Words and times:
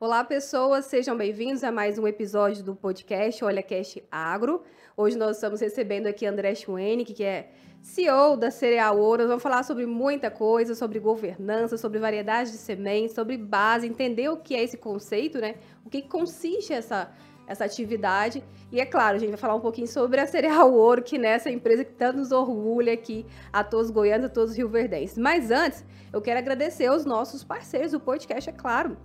Olá, 0.00 0.22
pessoas, 0.22 0.84
sejam 0.84 1.16
bem-vindos 1.16 1.64
a 1.64 1.72
mais 1.72 1.98
um 1.98 2.06
episódio 2.06 2.62
do 2.62 2.72
podcast 2.72 3.44
Olha 3.44 3.60
Cast 3.60 4.00
Agro. 4.08 4.62
Hoje 4.96 5.18
nós 5.18 5.34
estamos 5.34 5.60
recebendo 5.60 6.06
aqui 6.06 6.24
André 6.24 6.54
Schwenig, 6.54 7.12
que 7.12 7.24
é 7.24 7.50
CEO 7.82 8.36
da 8.36 8.48
Cereal 8.48 8.96
Ouro. 8.96 9.22
Nós 9.22 9.28
vamos 9.28 9.42
falar 9.42 9.64
sobre 9.64 9.86
muita 9.86 10.30
coisa, 10.30 10.76
sobre 10.76 11.00
governança, 11.00 11.76
sobre 11.76 11.98
variedade 11.98 12.52
de 12.52 12.58
sementes, 12.58 13.12
sobre 13.12 13.36
base, 13.36 13.88
entender 13.88 14.28
o 14.28 14.36
que 14.36 14.54
é 14.54 14.62
esse 14.62 14.76
conceito, 14.76 15.40
né? 15.40 15.56
O 15.84 15.90
que 15.90 16.00
consiste 16.00 16.72
essa, 16.72 17.10
essa 17.48 17.64
atividade. 17.64 18.44
E 18.70 18.80
é 18.80 18.86
claro, 18.86 19.16
a 19.16 19.18
gente 19.18 19.30
vai 19.30 19.36
falar 19.36 19.56
um 19.56 19.60
pouquinho 19.60 19.88
sobre 19.88 20.20
a 20.20 20.28
Cereal 20.28 20.72
Ouro, 20.72 21.02
que 21.02 21.18
nessa 21.18 21.50
empresa 21.50 21.84
que 21.84 21.94
tanto 21.94 22.18
nos 22.18 22.30
orgulha 22.30 22.92
aqui 22.92 23.26
a 23.52 23.64
todos 23.64 23.86
os 23.86 23.90
goianos, 23.90 24.26
a 24.26 24.28
todos 24.28 24.52
os 24.52 24.56
rioverdenses. 24.56 25.18
Mas 25.18 25.50
antes, 25.50 25.84
eu 26.12 26.22
quero 26.22 26.38
agradecer 26.38 26.86
aos 26.86 27.04
nossos 27.04 27.42
parceiros 27.42 27.90
do 27.90 27.98
podcast, 27.98 28.48
é 28.48 28.52
claro. 28.52 28.96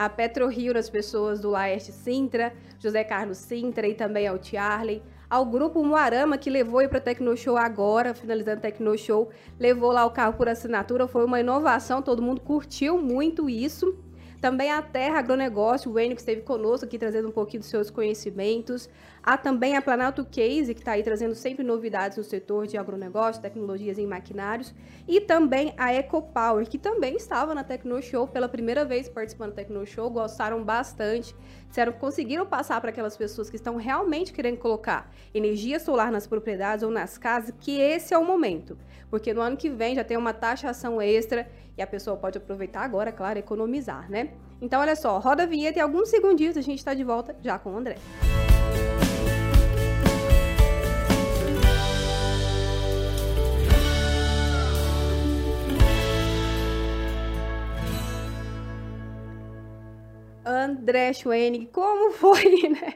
A 0.00 0.08
Petro 0.08 0.48
Rio, 0.48 0.78
as 0.78 0.88
pessoas 0.88 1.40
do 1.40 1.50
Laeste 1.50 1.92
Sintra, 1.92 2.54
José 2.78 3.04
Carlos 3.04 3.36
Sintra 3.36 3.86
e 3.86 3.92
também 3.92 4.26
ao 4.26 4.38
Tiarley 4.38 5.02
ao 5.28 5.44
grupo 5.44 5.84
Moarama, 5.84 6.38
que 6.38 6.48
levou 6.48 6.88
para 6.88 6.96
o 6.96 7.00
Tecnoshow 7.02 7.54
agora, 7.54 8.14
finalizando 8.14 8.60
o 8.60 8.62
Tecnoshow, 8.62 9.28
levou 9.58 9.92
lá 9.92 10.06
o 10.06 10.10
carro 10.10 10.32
por 10.38 10.48
assinatura, 10.48 11.06
foi 11.06 11.22
uma 11.22 11.38
inovação, 11.38 12.00
todo 12.00 12.22
mundo 12.22 12.40
curtiu 12.40 12.96
muito 12.96 13.46
isso. 13.46 13.94
Também 14.40 14.72
a 14.72 14.80
Terra 14.80 15.18
Agronegócio, 15.18 15.92
o 15.92 16.00
Enio 16.00 16.16
que 16.16 16.22
esteve 16.22 16.40
conosco 16.40 16.86
aqui 16.86 16.98
trazendo 16.98 17.28
um 17.28 17.30
pouquinho 17.30 17.60
dos 17.60 17.68
seus 17.68 17.90
conhecimentos. 17.90 18.88
Há 19.22 19.36
também 19.36 19.76
a 19.76 19.82
Planalto 19.82 20.24
Case, 20.24 20.72
que 20.72 20.80
está 20.80 20.92
aí 20.92 21.02
trazendo 21.02 21.34
sempre 21.34 21.62
novidades 21.62 22.16
no 22.16 22.24
setor 22.24 22.66
de 22.66 22.78
agronegócio, 22.78 23.42
tecnologias 23.42 23.98
em 23.98 24.06
maquinários. 24.06 24.74
E 25.06 25.20
também 25.20 25.74
a 25.76 25.92
EcoPower, 25.92 26.66
que 26.66 26.78
também 26.78 27.16
estava 27.16 27.54
na 27.54 27.62
Tecnoshow 27.62 28.26
pela 28.26 28.48
primeira 28.48 28.82
vez 28.82 29.10
participando 29.10 29.50
da 29.50 29.56
Tecnoshow, 29.56 30.08
gostaram 30.08 30.64
bastante. 30.64 31.36
Disseram 31.68 31.92
que 31.92 31.98
conseguiram 31.98 32.46
passar 32.46 32.80
para 32.80 32.88
aquelas 32.88 33.14
pessoas 33.14 33.50
que 33.50 33.56
estão 33.56 33.76
realmente 33.76 34.32
querendo 34.32 34.56
colocar 34.56 35.12
energia 35.34 35.78
solar 35.78 36.10
nas 36.10 36.26
propriedades 36.26 36.82
ou 36.82 36.90
nas 36.90 37.18
casas, 37.18 37.54
que 37.60 37.78
esse 37.78 38.14
é 38.14 38.18
o 38.18 38.24
momento. 38.24 38.78
Porque 39.10 39.34
no 39.34 39.42
ano 39.42 39.56
que 39.56 39.68
vem 39.68 39.94
já 39.94 40.02
tem 40.02 40.16
uma 40.16 40.32
taxação 40.32 41.00
extra 41.00 41.46
e 41.76 41.82
a 41.82 41.86
pessoa 41.86 42.16
pode 42.16 42.38
aproveitar 42.38 42.82
agora, 42.82 43.12
claro, 43.12 43.38
economizar, 43.38 44.10
né? 44.10 44.30
Então, 44.62 44.80
olha 44.80 44.96
só, 44.96 45.18
roda 45.18 45.42
a 45.42 45.46
vinheta 45.46 45.78
e 45.78 45.82
alguns 45.82 46.08
segundinhos 46.08 46.56
a 46.56 46.62
gente 46.62 46.78
está 46.78 46.94
de 46.94 47.04
volta 47.04 47.36
já 47.42 47.58
com 47.58 47.72
o 47.72 47.76
André. 47.76 47.96
André 60.64 61.12
Schwenig, 61.12 61.66
como 61.66 62.12
foi, 62.12 62.68
né? 62.68 62.94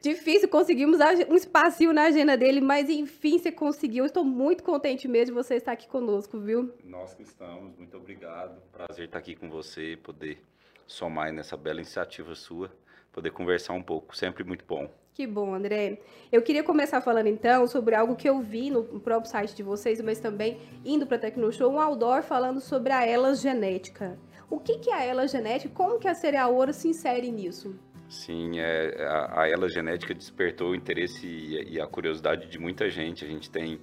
Difícil, 0.00 0.48
conseguimos 0.48 0.98
um 1.28 1.34
espacinho 1.34 1.92
na 1.92 2.04
agenda 2.04 2.36
dele, 2.36 2.60
mas 2.60 2.88
enfim, 2.88 3.38
você 3.38 3.50
conseguiu. 3.50 4.04
Estou 4.04 4.24
muito 4.24 4.62
contente 4.62 5.08
mesmo 5.08 5.34
de 5.34 5.42
você 5.42 5.56
estar 5.56 5.72
aqui 5.72 5.88
conosco, 5.88 6.38
viu? 6.38 6.74
Nós 6.84 7.14
que 7.14 7.22
estamos, 7.22 7.76
muito 7.76 7.96
obrigado. 7.96 8.60
Prazer 8.72 9.06
estar 9.06 9.18
aqui 9.18 9.34
com 9.34 9.48
você, 9.48 9.96
poder 10.02 10.38
somar 10.86 11.32
nessa 11.32 11.56
bela 11.56 11.80
iniciativa 11.80 12.34
sua, 12.34 12.70
poder 13.12 13.30
conversar 13.30 13.72
um 13.72 13.82
pouco, 13.82 14.16
sempre 14.16 14.44
muito 14.44 14.64
bom. 14.64 14.90
Que 15.14 15.28
bom, 15.28 15.54
André. 15.54 16.00
Eu 16.32 16.42
queria 16.42 16.64
começar 16.64 17.00
falando 17.00 17.28
então 17.28 17.68
sobre 17.68 17.94
algo 17.94 18.16
que 18.16 18.28
eu 18.28 18.40
vi 18.40 18.68
no 18.68 18.82
próprio 18.98 19.30
site 19.30 19.54
de 19.54 19.62
vocês, 19.62 20.00
mas 20.00 20.18
também 20.18 20.58
indo 20.84 21.06
para 21.06 21.16
a 21.16 21.20
Tecnoshow, 21.20 21.72
um 21.72 21.78
outdoor 21.78 22.24
falando 22.24 22.60
sobre 22.60 22.92
a 22.92 23.06
Elas 23.06 23.40
Genética. 23.40 24.18
O 24.54 24.60
que, 24.60 24.78
que 24.78 24.88
é 24.88 24.94
a 24.94 25.02
Ela 25.02 25.26
Genética? 25.26 25.74
Como 25.74 25.98
que 25.98 26.06
a 26.06 26.14
Cereal 26.14 26.54
Ouro 26.54 26.72
se 26.72 26.86
insere 26.86 27.28
nisso? 27.28 27.74
Sim, 28.08 28.60
é, 28.60 29.04
a, 29.04 29.40
a 29.42 29.48
Ela 29.48 29.68
Genética 29.68 30.14
despertou 30.14 30.70
o 30.70 30.74
interesse 30.76 31.26
e, 31.26 31.74
e, 31.74 31.80
a 31.80 31.86
curiosidade 31.88 32.46
de 32.46 32.56
muita 32.56 32.88
gente. 32.88 33.24
A 33.24 33.28
gente 33.28 33.50
tem, 33.50 33.80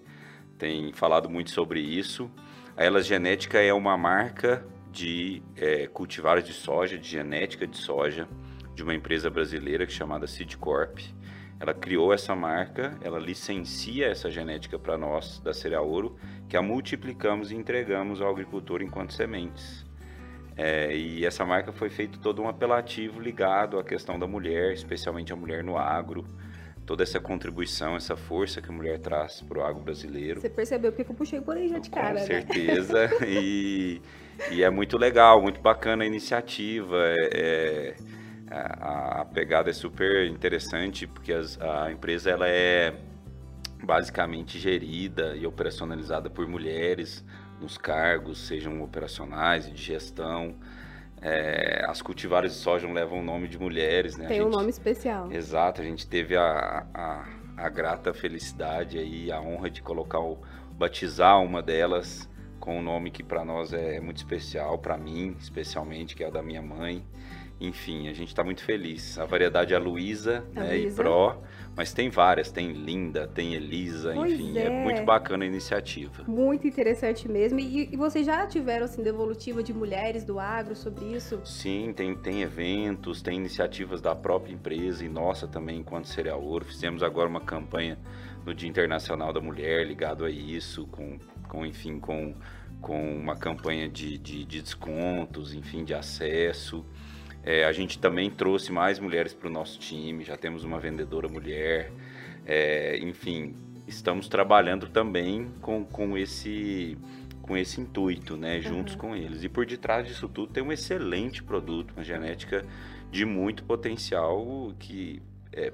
tem 0.58 0.94
falado 0.94 1.30
muito 1.30 1.52
sobre 1.52 1.81
isso. 1.81 2.31
A 2.78 2.86
Ela 2.86 3.02
Genética 3.02 3.60
é 3.60 3.74
uma 3.74 3.98
marca 3.98 4.66
de 4.90 5.44
é, 5.58 5.88
cultivares 5.88 6.46
de 6.46 6.54
soja, 6.54 6.98
de 6.98 7.10
genética 7.10 7.68
de 7.68 7.76
soja, 7.76 8.26
de 8.74 8.81
uma 8.81 8.96
empresa 8.96 9.30
brasileira 9.30 9.84
é 9.84 9.90
chamada 9.90 10.26
Seedcorp. 10.26 11.00
Ela 11.60 11.74
criou 11.74 12.14
essa 12.14 12.34
marca, 12.34 12.98
ela 13.02 13.20
licencia 13.20 14.08
essa 14.08 14.31
genética 14.31 14.80
para 14.80 14.98
nós 14.98 15.42
da 15.42 15.54
Cereal 15.54 15.86
Ouro, 15.86 16.16
que 16.48 16.56
a 16.56 16.62
multiplicamos 16.62 17.52
e 17.52 17.58
entregamos 17.58 18.22
ao 18.22 18.30
agricultor 18.31 18.81
enquanto 18.81 19.12
sementes. 19.12 19.91
É, 20.57 20.95
e 20.95 21.25
essa 21.25 21.45
marca 21.45 21.72
foi 21.72 21.89
feito 21.89 22.19
todo 22.19 22.41
um 22.41 22.47
apelativo 22.47 23.19
ligado 23.19 23.79
à 23.79 23.84
questão 23.84 24.19
da 24.19 24.28
mulher, 24.28 24.73
especialmente 24.73 25.31
a 25.31 25.35
mulher 25.35 25.63
no 25.63 25.78
agro, 25.78 26.25
toda 26.85 27.03
essa 27.03 27.19
contribuição, 27.19 27.95
essa 27.95 28.16
força 28.16 28.62
que 28.62 28.69
a 28.69 28.73
mulher 28.73 29.00
traz 29.00 29.41
para 29.41 29.59
o 29.59 29.63
agro 29.63 29.81
brasileiro. 29.81 30.41
Você 30.41 30.50
percebeu 30.50 30.91
porque 30.91 31.09
eu 31.09 31.16
puxei 31.16 31.39
por 31.39 31.56
aí 31.56 31.69
já 31.69 31.79
de 31.79 31.89
cara, 31.89 32.07
Com 32.07 32.16
né? 32.16 32.25
certeza. 32.25 33.09
E, 33.25 34.01
e 34.51 34.63
é 34.63 34.69
muito 34.69 34.97
legal, 34.97 35.41
muito 35.41 35.62
bacana 35.62 36.03
a 36.03 36.07
iniciativa. 36.07 36.97
É, 36.97 37.29
é, 37.31 37.95
a, 38.50 39.22
a, 39.22 39.25
pegada 39.25 39.69
é 39.69 39.73
super 39.73 40.28
interessante 40.28 41.07
porque 41.07 41.31
as, 41.31 41.59
a 41.62 41.91
empresa 41.91 42.29
ela 42.29 42.47
é 42.47 42.94
basicamente 43.83 44.59
gerida 44.59 45.35
e 45.35 45.45
operacionalizada 45.45 46.29
por 46.29 46.47
mulheres 46.47 47.23
nos 47.62 47.78
cargos, 47.78 48.40
sejam 48.48 48.82
operacionais 48.82 49.68
e 49.68 49.72
de 49.72 49.82
gestão. 49.82 50.56
É, 51.22 51.86
as 51.88 52.02
cultivares 52.02 52.54
de 52.54 52.58
soja 52.58 52.92
levam 52.92 53.20
o 53.20 53.24
nome 53.24 53.48
de 53.48 53.60
mulheres, 53.60 54.18
né? 54.18 54.28
Tem 54.28 54.38
gente, 54.38 54.48
um 54.48 54.50
nome 54.50 54.72
especial. 54.72 55.32
Exato, 55.32 55.80
a 55.80 55.84
gente 55.84 56.08
teve 56.08 56.36
a, 56.36 56.86
a, 56.94 57.28
a 57.56 57.70
grata 57.70 58.12
felicidade 58.12 58.98
aí, 58.98 59.32
a 59.32 59.40
honra 59.40 59.70
de 59.70 59.84
colocar 59.84 60.20
o, 60.20 60.40
batizar 60.72 61.40
uma 61.40 61.62
delas 61.62 62.28
com 62.62 62.78
um 62.78 62.82
nome 62.82 63.10
que 63.12 63.24
para 63.24 63.44
nós 63.44 63.74
é 63.74 64.00
muito 64.00 64.18
especial, 64.18 64.78
para 64.78 64.98
mim 64.98 65.36
especialmente, 65.40 66.16
que 66.16 66.24
é 66.24 66.28
o 66.28 66.32
da 66.32 66.44
minha 66.44 66.62
mãe. 66.62 67.04
Enfim, 67.60 68.08
a 68.08 68.14
gente 68.14 68.30
está 68.30 68.44
muito 68.44 68.64
feliz. 68.64 69.20
A 69.20 69.26
variedade 69.26 69.72
é 69.72 69.78
a 69.78 69.80
Luísa 69.80 70.44
né, 70.52 70.78
e 70.78 70.92
Pro, 70.92 71.38
mas 71.76 71.94
tem 71.94 72.10
várias, 72.10 72.52
tem 72.52 72.72
Linda, 72.72 73.28
tem 73.28 73.54
Elisa, 73.54 74.14
pois 74.16 74.34
enfim, 74.34 74.58
é. 74.58 74.64
é. 74.64 74.70
muito 74.70 75.04
bacana 75.04 75.44
a 75.44 75.48
iniciativa. 75.48 76.24
Muito 76.28 76.68
interessante 76.68 77.30
mesmo. 77.30 77.60
E, 77.60 77.94
e 77.94 77.96
vocês 77.96 78.26
já 78.26 78.48
tiveram 78.48 78.86
assim 78.86 79.04
devolutiva 79.04 79.62
de 79.62 79.74
mulheres 79.74 80.24
do 80.24 80.40
agro 80.40 80.76
sobre 80.76 81.06
isso? 81.06 81.40
Sim, 81.46 81.94
tem, 81.96 82.16
tem 82.16 82.42
eventos, 82.42 83.22
tem 83.22 83.38
iniciativas 83.38 84.02
da 84.02 84.16
própria 84.16 84.54
empresa 84.54 85.06
e 85.06 85.10
nossa 85.10 85.48
também 85.48 85.80
enquanto 85.82 86.08
Cereal 86.08 86.42
Ouro. 86.42 86.66
Fizemos 86.66 87.04
agora 87.04 87.30
uma 87.30 87.42
campanha 87.42 88.00
no 88.46 88.56
Dia 88.56 88.70
Internacional 88.70 89.32
da 89.32 89.40
Mulher 89.40 89.86
ligado 89.86 90.26
a 90.26 90.30
isso, 90.32 90.88
com, 90.88 91.20
com 91.51 91.66
enfim, 91.66 92.00
com, 92.00 92.34
com 92.79 93.13
uma 93.13 93.35
campanha 93.35 93.89
de, 93.89 94.17
de, 94.17 94.45
de 94.45 94.62
descontos, 94.62 95.53
enfim, 95.53 95.84
de 95.84 95.94
acesso. 95.94 96.85
É, 97.44 97.66
a 97.66 97.73
gente 97.73 98.00
também 98.00 98.31
trouxe 98.31 98.72
mais 98.72 99.00
mulheres 99.00 99.34
para 99.34 99.50
o 99.50 99.51
nosso 99.51 99.78
time, 99.78 100.23
já 100.23 100.38
temos 100.38 100.63
uma 100.63 100.79
vendedora 100.79 101.28
mulher. 101.28 101.91
É, 102.45 102.97
enfim, 103.00 103.53
estamos 103.85 104.29
trabalhando 104.29 104.88
também 104.88 105.51
com, 105.59 105.84
com, 105.84 106.17
esse, 106.17 106.97
com 107.41 107.57
esse 107.57 107.81
intuito, 107.81 108.38
né, 108.38 108.62
juntos 108.62 108.94
uhum. 108.94 109.00
com 109.01 109.16
eles. 109.16 109.44
E 109.44 109.50
por 109.50 109.66
detrás 109.66 110.07
disso 110.07 110.29
tudo 110.29 110.53
tem 110.53 110.63
um 110.63 110.72
excelente 110.72 111.44
produto, 111.44 111.91
uma 111.91 112.03
genética 112.03 112.66
de 113.12 113.25
muito 113.25 113.66
potencial 113.66 114.73
que 114.79 115.22
é, 115.51 115.73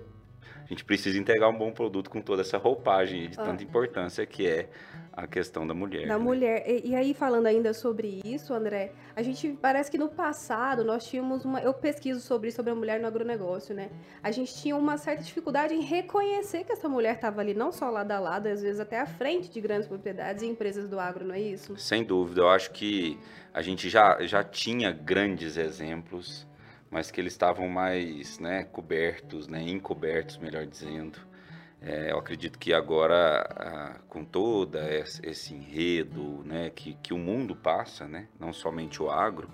a 0.68 0.70
gente 0.70 0.84
precisa 0.84 1.18
entregar 1.18 1.48
um 1.48 1.58
bom 1.58 1.72
produto 1.72 2.10
com 2.10 2.22
toda 2.22 2.42
essa 2.42 2.58
roupagem 2.58 3.30
de 3.30 3.38
tanta 3.38 3.64
importância 3.64 4.26
que 4.26 4.46
é 4.46 4.68
a 5.14 5.26
questão 5.26 5.66
da 5.66 5.74
mulher. 5.74 6.08
Da 6.08 6.18
né? 6.18 6.24
mulher. 6.24 6.64
E, 6.68 6.90
e, 6.90 6.96
aí, 6.96 7.14
falando 7.14 7.46
ainda 7.46 7.74
sobre 7.74 8.22
isso, 8.24 8.54
André, 8.54 8.92
a 9.16 9.24
gente 9.24 9.58
parece 9.62 9.90
que 9.90 9.98
no 9.98 10.10
passado 10.10 10.84
nós 10.84 11.08
tínhamos 11.08 11.46
uma. 11.46 11.62
Eu 11.62 11.74
pesquiso 11.74 12.20
sobre 12.20 12.52
sobre 12.52 12.72
a 12.72 12.76
mulher 12.76 13.00
no 13.00 13.08
agronegócio, 13.08 13.74
né? 13.74 13.90
A 14.22 14.30
gente 14.30 14.54
tinha 14.56 14.76
uma 14.76 14.98
certa 14.98 15.24
dificuldade 15.24 15.74
em 15.74 15.82
reconhecer 15.82 16.66
que 16.66 16.74
essa 16.74 16.90
mulher 16.90 17.16
estava 17.16 17.40
ali, 17.40 17.54
não 17.54 17.72
só 17.72 17.90
lado 17.90 18.12
a 18.12 18.20
lado, 18.20 18.48
às 18.48 18.62
vezes 18.62 18.80
até 18.80 19.00
à 19.00 19.06
frente 19.06 19.50
de 19.50 19.62
grandes 19.62 19.88
propriedades 19.88 20.44
e 20.44 20.48
empresas 20.48 20.90
do 20.90 21.00
agro, 21.00 21.26
não 21.26 21.34
é 21.34 21.40
isso? 21.40 21.78
Sem 21.78 22.04
dúvida. 22.04 22.42
Eu 22.42 22.50
acho 22.50 22.72
que 22.72 23.18
a 23.54 23.62
gente 23.62 23.90
já, 23.90 24.22
já 24.28 24.44
tinha 24.44 24.92
grandes 24.92 25.56
exemplos, 25.56 26.46
mas 26.90 27.12
que 27.12 27.20
eles 27.20 27.34
estavam 27.34 27.68
mais 27.68 28.40
né, 28.40 28.64
cobertos, 28.64 29.48
né, 29.48 29.62
encobertos, 29.62 30.38
melhor 30.38 30.66
dizendo. 30.66 31.20
É, 31.82 32.12
eu 32.12 32.18
acredito 32.18 32.58
que 32.58 32.74
agora, 32.74 34.00
com 34.10 34.26
toda 34.26 34.80
esse 35.24 35.54
enredo 35.54 36.44
né, 36.44 36.72
que, 36.72 36.96
que 36.96 37.14
o 37.14 37.18
mundo 37.18 37.56
passa, 37.56 38.08
né, 38.08 38.28
não 38.40 38.52
somente 38.52 39.02
o 39.02 39.12
agro, 39.12 39.50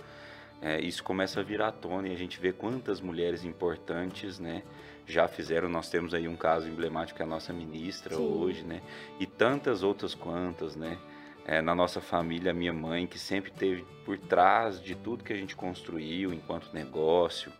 é, 0.62 0.80
isso 0.80 1.03
começa 1.03 1.41
a 1.41 1.44
virar 1.44 1.68
à 1.68 1.71
tona 1.71 2.07
e 2.07 2.13
a 2.13 2.18
gente 2.18 2.39
vê 2.39 2.53
quantas 2.53 3.01
mulheres 3.01 3.44
importantes 3.44 4.39
né, 4.39 4.63
já 5.06 5.27
fizeram. 5.27 5.68
Nós 5.68 5.89
temos 5.89 6.13
aí 6.13 6.25
um 6.25 6.38
caso 6.38 6.69
emblemático 6.69 7.18
que 7.18 7.21
é 7.24 7.25
a 7.25 7.29
nossa 7.29 7.51
ministra 7.51 8.15
Sim. 8.15 8.21
hoje, 8.21 8.63
né, 8.63 8.81
e 9.19 9.25
tantas 9.25 9.83
outras 9.83 10.15
quantas, 10.15 10.77
né, 10.77 10.97
é, 11.45 11.61
na 11.61 11.75
nossa 11.75 11.99
família, 11.99 12.53
minha 12.53 12.73
mãe, 12.73 13.05
que 13.05 13.19
sempre 13.19 13.51
teve 13.51 13.85
por 14.05 14.17
trás 14.17 14.81
de 14.81 14.95
tudo 14.95 15.23
que 15.23 15.33
a 15.33 15.35
gente 15.35 15.55
construiu 15.55 16.33
enquanto 16.33 16.73
negócio, 16.73 17.51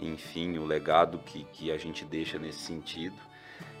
enfim, 0.00 0.58
o 0.58 0.64
legado 0.64 1.18
que, 1.18 1.44
que 1.44 1.72
a 1.72 1.76
gente 1.76 2.04
deixa 2.04 2.38
nesse 2.38 2.60
sentido, 2.60 3.16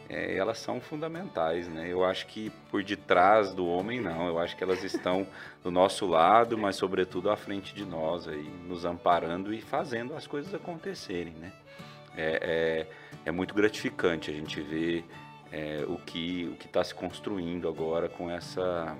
é, 0.08 0.36
elas 0.36 0.58
são 0.58 0.80
fundamentais, 0.80 1.68
né? 1.68 1.86
Eu 1.86 2.02
acho 2.02 2.26
que 2.26 2.50
por 2.70 2.82
detrás 2.82 3.52
do 3.52 3.66
homem, 3.66 4.00
não. 4.00 4.26
Eu 4.26 4.38
acho 4.38 4.56
que 4.56 4.64
elas 4.64 4.82
estão 4.82 5.26
do 5.62 5.70
nosso 5.70 6.06
lado, 6.06 6.56
mas 6.56 6.76
sobretudo 6.76 7.30
à 7.30 7.36
frente 7.36 7.74
de 7.74 7.84
nós, 7.84 8.26
aí, 8.26 8.48
nos 8.66 8.84
amparando 8.86 9.52
e 9.52 9.60
fazendo 9.60 10.14
as 10.14 10.26
coisas 10.26 10.54
acontecerem, 10.54 11.34
né? 11.34 11.52
É, 12.16 12.86
é, 13.26 13.26
é 13.26 13.30
muito 13.30 13.54
gratificante 13.54 14.30
a 14.30 14.34
gente 14.34 14.60
ver 14.60 15.04
é, 15.52 15.84
o 15.86 15.98
que 15.98 16.48
o 16.52 16.56
que 16.56 16.66
está 16.66 16.82
se 16.82 16.94
construindo 16.94 17.68
agora 17.68 18.08
com 18.08 18.30
essa 18.30 18.96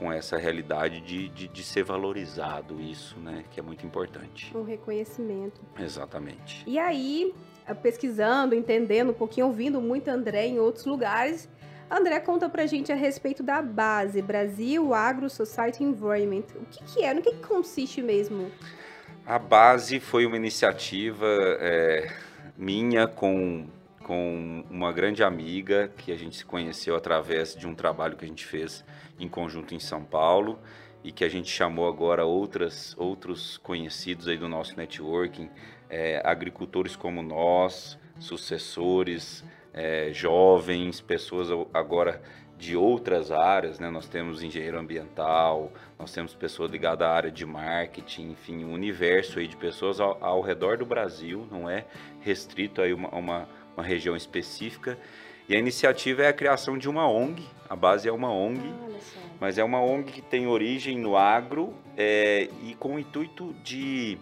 com 0.00 0.10
essa 0.10 0.38
realidade 0.38 0.98
de, 1.02 1.28
de, 1.28 1.46
de, 1.46 1.62
ser 1.62 1.84
valorizado 1.84 2.80
isso, 2.80 3.20
né? 3.20 3.44
Que 3.50 3.60
é 3.60 3.62
muito 3.62 3.86
importante. 3.86 4.50
Um 4.56 4.62
reconhecimento. 4.62 5.60
Exatamente. 5.78 6.64
E 6.66 6.78
aí, 6.78 7.34
pesquisando, 7.82 8.54
entendendo 8.54 9.10
um 9.10 9.14
pouquinho, 9.14 9.48
ouvindo 9.48 9.78
muito 9.78 10.08
André 10.08 10.46
em 10.46 10.58
outros 10.58 10.86
lugares, 10.86 11.50
André 11.90 12.18
conta 12.18 12.48
pra 12.48 12.64
gente 12.64 12.90
a 12.90 12.94
respeito 12.94 13.42
da 13.42 13.60
base 13.60 14.22
Brasil 14.22 14.94
Agro 14.94 15.28
Society 15.28 15.84
Environment. 15.84 16.46
O 16.54 16.64
que, 16.64 16.82
que 16.84 17.04
é? 17.04 17.12
No 17.12 17.20
que, 17.20 17.32
que 17.32 17.46
consiste 17.46 18.00
mesmo? 18.00 18.50
A 19.26 19.38
base 19.38 20.00
foi 20.00 20.24
uma 20.24 20.36
iniciativa 20.36 21.26
é, 21.60 22.10
minha 22.56 23.06
com 23.06 23.66
com 24.10 24.64
uma 24.68 24.90
grande 24.90 25.22
amiga 25.22 25.88
que 25.96 26.10
a 26.10 26.16
gente 26.16 26.38
se 26.38 26.44
conheceu 26.44 26.96
através 26.96 27.54
de 27.54 27.64
um 27.64 27.76
trabalho 27.76 28.16
que 28.16 28.24
a 28.24 28.28
gente 28.28 28.44
fez 28.44 28.84
em 29.20 29.28
conjunto 29.28 29.72
em 29.72 29.78
São 29.78 30.02
Paulo 30.02 30.58
e 31.04 31.12
que 31.12 31.22
a 31.22 31.28
gente 31.28 31.48
chamou 31.48 31.86
agora 31.86 32.24
outras, 32.24 32.92
outros 32.98 33.56
conhecidos 33.58 34.26
aí 34.26 34.36
do 34.36 34.48
nosso 34.48 34.76
networking, 34.76 35.48
é, 35.88 36.20
agricultores 36.24 36.96
como 36.96 37.22
nós, 37.22 37.96
sucessores, 38.18 39.44
é, 39.72 40.12
jovens, 40.12 41.00
pessoas 41.00 41.46
agora 41.72 42.20
de 42.58 42.76
outras 42.76 43.30
áreas, 43.30 43.78
né? 43.78 43.88
Nós 43.90 44.08
temos 44.08 44.42
engenheiro 44.42 44.78
ambiental, 44.78 45.72
nós 45.96 46.12
temos 46.12 46.34
pessoas 46.34 46.70
ligadas 46.70 47.06
à 47.06 47.10
área 47.12 47.30
de 47.30 47.46
marketing, 47.46 48.32
enfim, 48.32 48.64
um 48.64 48.72
universo 48.72 49.38
aí 49.38 49.46
de 49.46 49.56
pessoas 49.56 50.00
ao, 50.00 50.22
ao 50.22 50.40
redor 50.42 50.76
do 50.76 50.84
Brasil, 50.84 51.46
não 51.48 51.70
é 51.70 51.86
restrito 52.20 52.82
aí 52.82 52.92
uma, 52.92 53.08
uma 53.10 53.59
uma 53.80 53.86
região 53.86 54.14
específica. 54.14 54.98
E 55.48 55.56
a 55.56 55.58
iniciativa 55.58 56.22
é 56.22 56.28
a 56.28 56.32
criação 56.32 56.78
de 56.78 56.88
uma 56.88 57.08
ONG. 57.10 57.42
A 57.68 57.74
base 57.74 58.08
é 58.08 58.12
uma 58.12 58.30
ONG, 58.30 58.60
ah, 58.68 59.20
mas 59.40 59.58
é 59.58 59.64
uma 59.64 59.80
ONG 59.80 60.12
que 60.12 60.22
tem 60.22 60.46
origem 60.46 60.98
no 60.98 61.16
agro 61.16 61.74
é, 61.96 62.48
e 62.62 62.74
com 62.74 62.96
o 62.96 62.98
intuito 62.98 63.54
de 63.64 64.18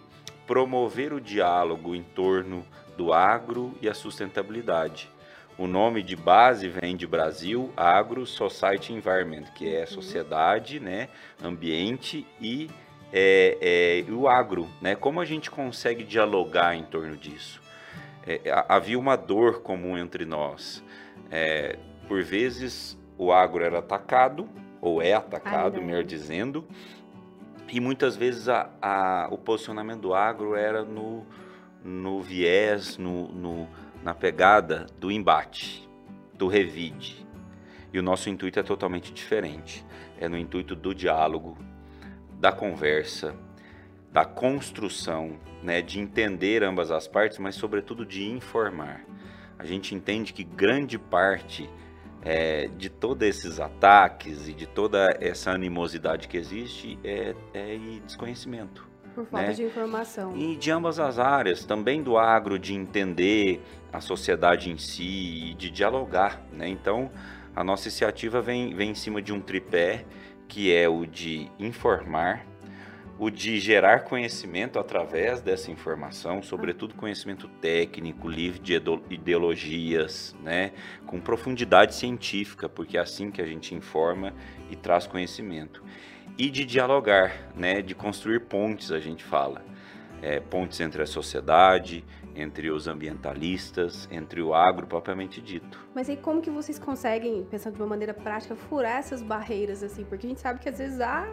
promover 0.47 1.13
o 1.13 1.21
diálogo 1.21 1.93
em 1.93 2.01
torno 2.01 2.65
do 2.97 3.13
agro 3.13 3.75
e 3.81 3.87
a 3.87 3.93
sustentabilidade. 3.93 5.09
O 5.57 5.67
nome 5.67 6.01
de 6.01 6.15
base 6.15 6.69
vem 6.69 6.95
de 6.95 7.05
Brasil 7.05 7.71
Agro 7.75 8.25
Society 8.25 8.93
Environment, 8.93 9.43
que 9.53 9.67
é 9.67 9.81
uhum. 9.81 9.87
sociedade, 9.87 10.79
né, 10.79 11.09
ambiente 11.43 12.25
e 12.39 12.69
é, 13.11 14.05
é, 14.07 14.11
o 14.11 14.27
agro, 14.27 14.69
né? 14.81 14.95
Como 14.95 15.19
a 15.19 15.25
gente 15.25 15.51
consegue 15.51 16.03
dialogar 16.03 16.75
em 16.75 16.83
torno 16.83 17.17
disso? 17.17 17.58
É, 18.29 18.65
havia 18.67 18.99
uma 18.99 19.15
dor 19.15 19.61
comum 19.61 19.97
entre 19.97 20.23
nós. 20.23 20.83
É, 21.31 21.79
por 22.07 22.23
vezes 22.23 22.95
o 23.17 23.31
agro 23.31 23.63
era 23.63 23.79
atacado, 23.79 24.47
ou 24.79 25.01
é 25.01 25.13
atacado, 25.13 25.81
melhor 25.81 26.03
dizendo, 26.03 26.65
e 27.67 27.79
muitas 27.79 28.15
vezes 28.15 28.47
a, 28.47 28.69
a, 28.79 29.27
o 29.31 29.37
posicionamento 29.37 30.01
do 30.01 30.13
agro 30.13 30.55
era 30.55 30.83
no, 30.83 31.25
no 31.83 32.21
viés, 32.21 32.97
no, 32.97 33.27
no, 33.29 33.67
na 34.03 34.13
pegada 34.13 34.85
do 34.99 35.11
embate, 35.11 35.89
do 36.35 36.47
revide. 36.47 37.27
E 37.91 37.97
o 37.97 38.03
nosso 38.03 38.29
intuito 38.29 38.59
é 38.59 38.63
totalmente 38.63 39.11
diferente. 39.11 39.83
É 40.19 40.29
no 40.29 40.37
intuito 40.37 40.75
do 40.75 40.93
diálogo, 40.93 41.57
da 42.39 42.51
conversa, 42.51 43.35
da 44.11 44.25
construção, 44.25 45.39
né, 45.61 45.81
de 45.81 45.99
entender 45.99 46.63
ambas 46.63 46.91
as 46.91 47.07
partes, 47.07 47.37
mas 47.37 47.55
sobretudo 47.55 48.05
de 48.05 48.29
informar. 48.29 49.05
A 49.57 49.65
gente 49.65 49.93
entende 49.93 50.33
que 50.33 50.43
grande 50.43 50.97
parte 50.97 51.69
é, 52.21 52.67
de 52.77 52.89
todos 52.89 53.27
esses 53.27 53.59
ataques 53.59 54.47
e 54.47 54.53
de 54.53 54.65
toda 54.65 55.17
essa 55.19 55.51
animosidade 55.51 56.27
que 56.27 56.37
existe 56.37 56.97
é, 57.03 57.35
é 57.53 57.77
desconhecimento. 58.05 58.87
Por 59.13 59.25
falta 59.25 59.47
né? 59.47 59.53
de 59.53 59.63
informação. 59.63 60.35
E 60.37 60.55
de 60.55 60.71
ambas 60.71 60.99
as 60.99 61.19
áreas, 61.19 61.65
também 61.65 62.01
do 62.01 62.17
agro, 62.17 62.57
de 62.57 62.73
entender 62.73 63.61
a 63.91 63.99
sociedade 63.99 64.69
em 64.71 64.77
si 64.77 65.49
e 65.49 65.53
de 65.55 65.69
dialogar. 65.69 66.41
Né? 66.53 66.67
Então, 66.69 67.09
a 67.55 67.63
nossa 67.63 67.87
iniciativa 67.87 68.41
vem, 68.41 68.73
vem 68.73 68.91
em 68.91 68.95
cima 68.95 69.21
de 69.21 69.33
um 69.33 69.41
tripé 69.41 70.05
que 70.47 70.73
é 70.73 70.89
o 70.89 71.05
de 71.05 71.49
informar, 71.59 72.45
o 73.19 73.29
de 73.29 73.59
gerar 73.59 74.05
conhecimento 74.05 74.79
através 74.79 75.41
dessa 75.41 75.69
informação, 75.69 76.41
sobretudo 76.41 76.95
conhecimento 76.95 77.49
técnico, 77.61 78.29
livre 78.29 78.59
de 78.59 78.81
ideologias, 79.09 80.33
né, 80.41 80.71
com 81.05 81.19
profundidade 81.19 81.93
científica, 81.93 82.69
porque 82.69 82.97
é 82.97 83.01
assim 83.01 83.29
que 83.29 83.41
a 83.41 83.45
gente 83.45 83.75
informa 83.75 84.33
e 84.71 84.75
traz 84.77 85.05
conhecimento. 85.05 85.83
E 86.37 86.49
de 86.49 86.63
dialogar, 86.63 87.51
né, 87.53 87.81
de 87.81 87.93
construir 87.93 88.39
pontes, 88.39 88.89
a 88.89 88.99
gente 88.99 89.23
fala. 89.25 89.67
É, 90.21 90.39
pontes 90.39 90.79
entre 90.81 91.01
a 91.01 91.05
sociedade, 91.05 92.03
entre 92.35 92.69
os 92.69 92.87
ambientalistas, 92.87 94.07
entre 94.11 94.41
o 94.41 94.53
agro 94.53 94.87
propriamente 94.87 95.41
dito. 95.41 95.87
Mas 95.93 96.09
aí 96.09 96.17
como 96.17 96.41
que 96.41 96.49
vocês 96.49 96.79
conseguem, 96.79 97.43
pensando 97.43 97.75
de 97.75 97.81
uma 97.81 97.87
maneira 97.87 98.13
prática, 98.13 98.55
furar 98.55 98.99
essas 98.99 99.21
barreiras 99.21 99.83
assim? 99.83 100.03
Porque 100.03 100.25
a 100.25 100.29
gente 100.29 100.41
sabe 100.41 100.59
que 100.59 100.69
às 100.69 100.77
vezes 100.77 100.99
há 100.99 101.27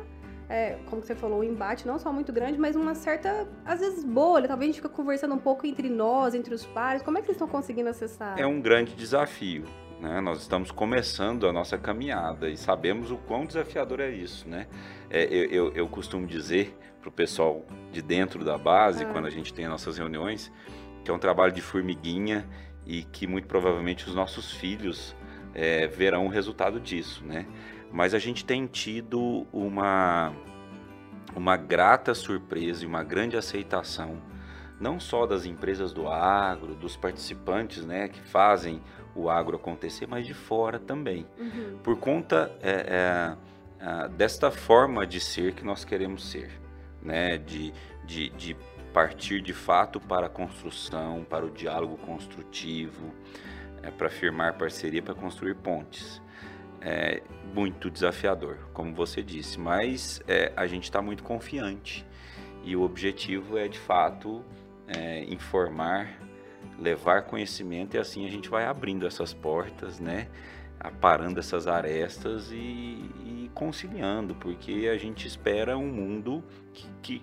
é, 0.48 0.78
como 0.86 1.02
você 1.02 1.14
falou, 1.14 1.40
o 1.40 1.44
embate 1.44 1.86
não 1.86 1.98
só 1.98 2.12
muito 2.12 2.32
grande, 2.32 2.58
mas 2.58 2.76
uma 2.76 2.94
certa, 2.94 3.48
às 3.64 3.80
vezes, 3.80 4.04
bolha. 4.04 4.46
Talvez 4.46 4.68
a 4.68 4.72
gente 4.72 4.82
fica 4.82 4.88
conversando 4.88 5.34
um 5.34 5.38
pouco 5.38 5.66
entre 5.66 5.88
nós, 5.88 6.34
entre 6.34 6.54
os 6.54 6.64
pares. 6.64 7.02
Como 7.02 7.18
é 7.18 7.20
que 7.20 7.26
vocês 7.26 7.36
estão 7.36 7.48
conseguindo 7.48 7.88
acessar? 7.88 8.38
É 8.38 8.46
um 8.46 8.60
grande 8.60 8.94
desafio. 8.94 9.64
Né? 10.00 10.20
Nós 10.20 10.40
estamos 10.40 10.70
começando 10.70 11.48
a 11.48 11.52
nossa 11.52 11.76
caminhada 11.78 12.48
e 12.48 12.56
sabemos 12.56 13.10
o 13.10 13.16
quão 13.16 13.44
desafiador 13.44 14.00
é 14.00 14.10
isso. 14.10 14.48
Né? 14.48 14.66
É, 15.10 15.24
eu, 15.24 15.44
eu, 15.50 15.72
eu, 15.72 15.88
costumo 15.88 16.26
dizer 16.26 16.76
para 17.00 17.08
o 17.08 17.12
pessoal 17.12 17.64
de 17.90 18.02
dentro 18.02 18.44
da 18.44 18.58
base, 18.58 19.04
ah. 19.04 19.12
quando 19.12 19.26
a 19.26 19.30
gente 19.30 19.52
tem 19.52 19.66
nossas 19.66 19.98
reuniões, 19.98 20.52
que 21.04 21.10
é 21.10 21.14
um 21.14 21.18
trabalho 21.18 21.52
de 21.52 21.60
formiguinha 21.60 22.46
e 22.84 23.02
que 23.02 23.26
muito 23.26 23.48
provavelmente 23.48 24.06
os 24.06 24.14
nossos 24.14 24.52
filhos 24.52 25.16
é, 25.54 25.86
verão 25.86 26.26
o 26.26 26.28
resultado 26.28 26.78
disso. 26.78 27.24
Né? 27.24 27.46
Mas 27.92 28.14
a 28.14 28.18
gente 28.18 28.44
tem 28.44 28.66
tido 28.66 29.46
uma, 29.52 30.32
uma 31.34 31.56
grata 31.56 32.14
surpresa 32.14 32.84
e 32.84 32.86
uma 32.86 33.02
grande 33.02 33.36
aceitação, 33.36 34.20
não 34.80 35.00
só 35.00 35.26
das 35.26 35.46
empresas 35.46 35.92
do 35.92 36.08
agro, 36.08 36.74
dos 36.74 36.96
participantes 36.96 37.84
né, 37.84 38.08
que 38.08 38.20
fazem 38.20 38.82
o 39.14 39.30
agro 39.30 39.56
acontecer, 39.56 40.06
mas 40.06 40.26
de 40.26 40.34
fora 40.34 40.78
também. 40.78 41.26
Uhum. 41.38 41.78
Por 41.82 41.98
conta 41.98 42.52
é, 42.60 43.36
é, 43.80 44.08
desta 44.10 44.50
forma 44.50 45.06
de 45.06 45.18
ser 45.18 45.54
que 45.54 45.64
nós 45.64 45.84
queremos 45.84 46.30
ser, 46.30 46.50
né, 47.02 47.38
de, 47.38 47.72
de, 48.04 48.28
de 48.30 48.56
partir 48.92 49.40
de 49.40 49.54
fato 49.54 49.98
para 49.98 50.26
a 50.26 50.30
construção, 50.30 51.24
para 51.28 51.46
o 51.46 51.50
diálogo 51.50 51.96
construtivo, 51.98 53.14
é, 53.82 53.90
para 53.90 54.10
firmar 54.10 54.58
parceria, 54.58 55.02
para 55.02 55.14
construir 55.14 55.54
pontes 55.54 56.20
é 56.86 57.20
muito 57.52 57.90
desafiador, 57.90 58.58
como 58.72 58.94
você 58.94 59.20
disse, 59.20 59.58
mas 59.58 60.22
é, 60.28 60.52
a 60.56 60.68
gente 60.68 60.84
está 60.84 61.02
muito 61.02 61.24
confiante 61.24 62.06
e 62.62 62.76
o 62.76 62.82
objetivo 62.82 63.58
é 63.58 63.66
de 63.66 63.78
fato 63.78 64.44
é, 64.86 65.24
informar, 65.24 66.08
levar 66.78 67.22
conhecimento 67.22 67.96
e 67.96 67.98
assim 67.98 68.24
a 68.24 68.30
gente 68.30 68.48
vai 68.48 68.66
abrindo 68.66 69.04
essas 69.04 69.34
portas, 69.34 69.98
né? 69.98 70.28
Aparando 70.78 71.40
essas 71.40 71.66
arestas 71.66 72.52
e, 72.52 72.54
e 72.56 73.50
conciliando, 73.52 74.36
porque 74.36 74.88
a 74.92 74.96
gente 74.96 75.26
espera 75.26 75.76
um 75.76 75.88
mundo 75.88 76.44
que, 76.72 76.86
que 77.02 77.22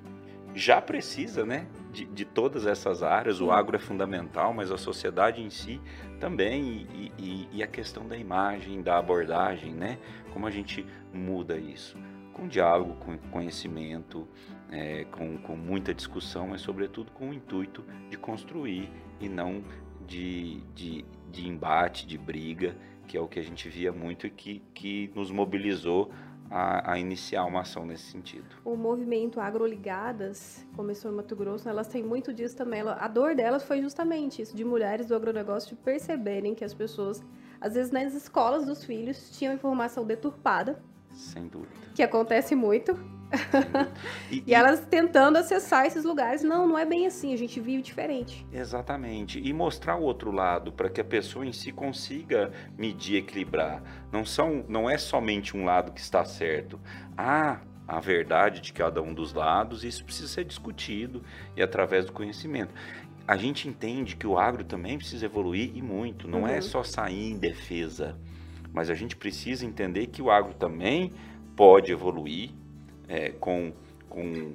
já 0.53 0.81
precisa, 0.81 1.45
né? 1.45 1.67
De, 1.93 2.05
de, 2.05 2.25
todas 2.25 2.65
essas 2.65 3.03
áreas, 3.03 3.39
o 3.39 3.51
agro 3.51 3.75
é 3.75 3.79
fundamental, 3.79 4.51
mas 4.51 4.71
a 4.71 4.77
sociedade 4.77 5.43
em 5.43 5.49
si 5.51 5.79
também, 6.19 6.87
e, 6.91 7.11
e, 7.19 7.49
e, 7.53 7.63
a 7.63 7.67
questão 7.67 8.07
da 8.07 8.17
imagem, 8.17 8.81
da 8.81 8.97
abordagem, 8.97 9.71
né? 9.71 9.99
Como 10.31 10.47
a 10.47 10.51
gente 10.51 10.83
muda 11.13 11.55
isso? 11.55 11.95
Com 12.33 12.47
diálogo, 12.47 12.95
com 12.95 13.15
conhecimento, 13.29 14.27
é, 14.71 15.05
com, 15.11 15.37
com 15.37 15.55
muita 15.55 15.93
discussão, 15.93 16.47
mas 16.47 16.61
sobretudo 16.61 17.11
com 17.11 17.29
o 17.29 17.33
intuito 17.33 17.85
de 18.09 18.17
construir 18.17 18.89
e 19.21 19.29
não 19.29 19.63
de, 20.07 20.61
de, 20.73 21.05
de 21.31 21.47
embate, 21.47 22.07
de 22.07 22.17
briga, 22.17 22.75
que 23.07 23.15
é 23.15 23.21
o 23.21 23.27
que 23.27 23.39
a 23.39 23.43
gente 23.43 23.69
via 23.69 23.91
muito 23.91 24.25
e 24.25 24.31
que, 24.31 24.63
que 24.73 25.11
nos 25.13 25.29
mobilizou 25.29 26.11
a, 26.49 26.93
a, 26.93 26.99
iniciar 26.99 27.45
uma 27.45 27.61
ação 27.61 27.85
nesse 27.85 28.11
sentido. 28.11 28.45
O 28.63 28.75
movimento 28.75 29.39
Agroligadas 29.39 30.65
começou 30.75 31.11
no 31.11 31.17
Mato 31.17 31.35
Grosso, 31.35 31.67
elas 31.67 31.87
têm 31.87 32.03
muito 32.03 32.33
disso 32.33 32.55
também. 32.55 32.81
A 32.81 33.07
dor 33.07 33.35
delas 33.35 33.63
foi 33.63 33.81
justamente 33.81 34.41
isso, 34.41 34.55
de 34.55 34.63
mulheres 34.63 35.07
do 35.07 35.15
agronegócio 35.15 35.75
perceberem 35.77 36.53
que 36.53 36.63
as 36.63 36.73
pessoas, 36.73 37.23
às 37.59 37.73
vezes 37.73 37.91
nas 37.91 38.13
escolas 38.13 38.65
dos 38.65 38.83
filhos, 38.83 39.31
tinham 39.37 39.53
informação 39.53 40.05
deturpada. 40.05 40.81
Sem 41.11 41.47
dúvida. 41.47 41.73
Que 41.95 42.03
acontece 42.03 42.55
muito. 42.55 42.97
E, 44.31 44.43
e, 44.47 44.53
elas 44.53 44.81
tentando 44.81 45.37
acessar 45.37 45.85
esses 45.85 46.03
lugares. 46.03 46.43
Não, 46.43 46.67
não 46.67 46.77
é 46.77 46.85
bem 46.85 47.05
assim, 47.05 47.33
a 47.33 47.37
gente 47.37 47.59
vive 47.59 47.81
diferente. 47.81 48.45
Exatamente. 48.51 49.39
E 49.43 49.51
mostrar 49.51 49.95
o 49.95 50.03
outro 50.03 50.31
lado 50.31 50.71
para 50.71 50.89
que 50.89 51.01
a 51.01 51.03
pessoa 51.03 51.45
em 51.45 51.51
si 51.51 51.71
consiga 51.71 52.51
medir, 52.77 53.17
equilibrar. 53.17 53.81
Não, 54.11 54.25
são, 54.25 54.63
não 54.67 54.89
é 54.89 54.97
somente 54.97 55.55
um 55.57 55.65
lado 55.65 55.91
que 55.91 55.99
está 55.99 56.23
certo. 56.25 56.79
Há 57.17 57.61
a 57.87 57.99
verdade 57.99 58.61
de 58.61 58.71
cada 58.71 59.01
um 59.01 59.13
dos 59.13 59.33
lados, 59.33 59.83
e 59.83 59.87
isso 59.87 60.05
precisa 60.05 60.27
ser 60.27 60.45
discutido 60.45 61.21
e 61.55 61.61
através 61.61 62.05
do 62.05 62.13
conhecimento. 62.13 62.73
A 63.27 63.37
gente 63.37 63.67
entende 63.67 64.15
que 64.15 64.27
o 64.27 64.37
agro 64.37 64.63
também 64.63 64.97
precisa 64.97 65.25
evoluir 65.25 65.71
e 65.75 65.81
muito, 65.81 66.27
não 66.27 66.47
é 66.47 66.51
uhum. 66.51 66.57
é 66.57 66.61
só 66.61 66.83
sair 66.83 67.31
em 67.31 67.37
defesa, 67.37 68.17
mas 68.73 68.89
a 68.89 68.95
gente 68.95 69.15
precisa 69.15 69.65
entender 69.65 70.07
que 70.07 70.21
o 70.21 70.29
agro 70.29 70.53
também 70.53 71.11
pode 71.55 71.91
evoluir, 71.91 72.51
é, 73.07 73.29
com, 73.29 73.73
com 74.09 74.53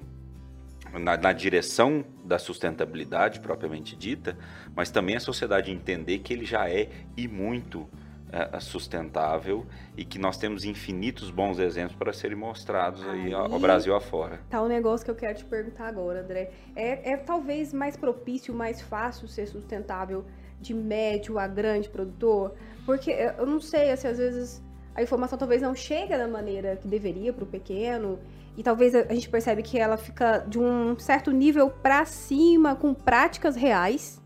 na, 0.99 1.17
na, 1.17 1.33
direção 1.33 2.05
da 2.25 2.39
sustentabilidade 2.39 3.41
propriamente 3.41 3.95
dita, 3.97 4.37
mas 4.75 4.91
também 4.91 5.17
a 5.17 5.21
sociedade 5.21 5.71
entender 5.71 6.19
que 6.21 6.33
ele 6.33 6.45
já 6.45 6.69
é 6.69 6.89
e 7.17 7.29
muito 7.29 7.89
é, 8.33 8.61
sustentável 8.61 9.67
e 9.97 10.05
que 10.05 10.19
nós 10.19 10.37
temos 10.37 10.65
infinitos 10.65 11.31
bons 11.31 11.59
exemplos 11.59 11.97
para 11.97 12.13
serem 12.13 12.37
mostrados 12.37 13.07
aí, 13.07 13.27
aí 13.27 13.33
ao 13.35 13.59
Brasil 13.59 13.95
afora. 13.95 14.41
Tá 14.49 14.61
o 14.61 14.67
um 14.67 14.69
negócio 14.69 15.05
que 15.05 15.11
eu 15.11 15.15
quero 15.15 15.39
te 15.39 15.45
perguntar 15.45 15.89
agora, 15.89 16.21
André. 16.21 16.51
É, 16.77 17.13
é 17.13 17.17
talvez 17.17 17.73
mais 17.73 17.97
propício, 17.97 18.55
mais 18.55 18.81
fácil 18.81 19.29
ser 19.29 19.47
sustentável 19.47 20.25
de 20.61 20.75
médio 20.75 21.39
a 21.39 21.47
grande 21.47 21.89
produtor? 21.89 22.55
Porque 22.85 23.11
eu 23.11 23.47
não 23.47 23.61
sei, 23.61 23.91
assim, 23.91 24.09
às 24.09 24.19
vezes 24.19 24.63
a 24.95 25.03
informação 25.03 25.39
talvez 25.39 25.63
não 25.63 25.75
chega 25.75 26.19
da 26.19 26.27
maneira 26.27 26.77
que 26.77 26.89
deveria 26.89 27.33
para 27.33 27.45
o 27.45 27.47
pequeno 27.47 28.19
e 28.57 28.63
talvez 28.63 28.95
a 28.95 29.13
gente 29.15 29.29
percebe 29.29 29.63
que 29.63 29.79
ela 29.79 29.97
fica 29.97 30.39
de 30.39 30.59
um 30.59 30.99
certo 30.99 31.31
nível 31.31 31.71
para 31.71 32.05
cima 32.05 32.75
com 32.75 32.93
práticas 32.93 33.55
reais, 33.55 34.21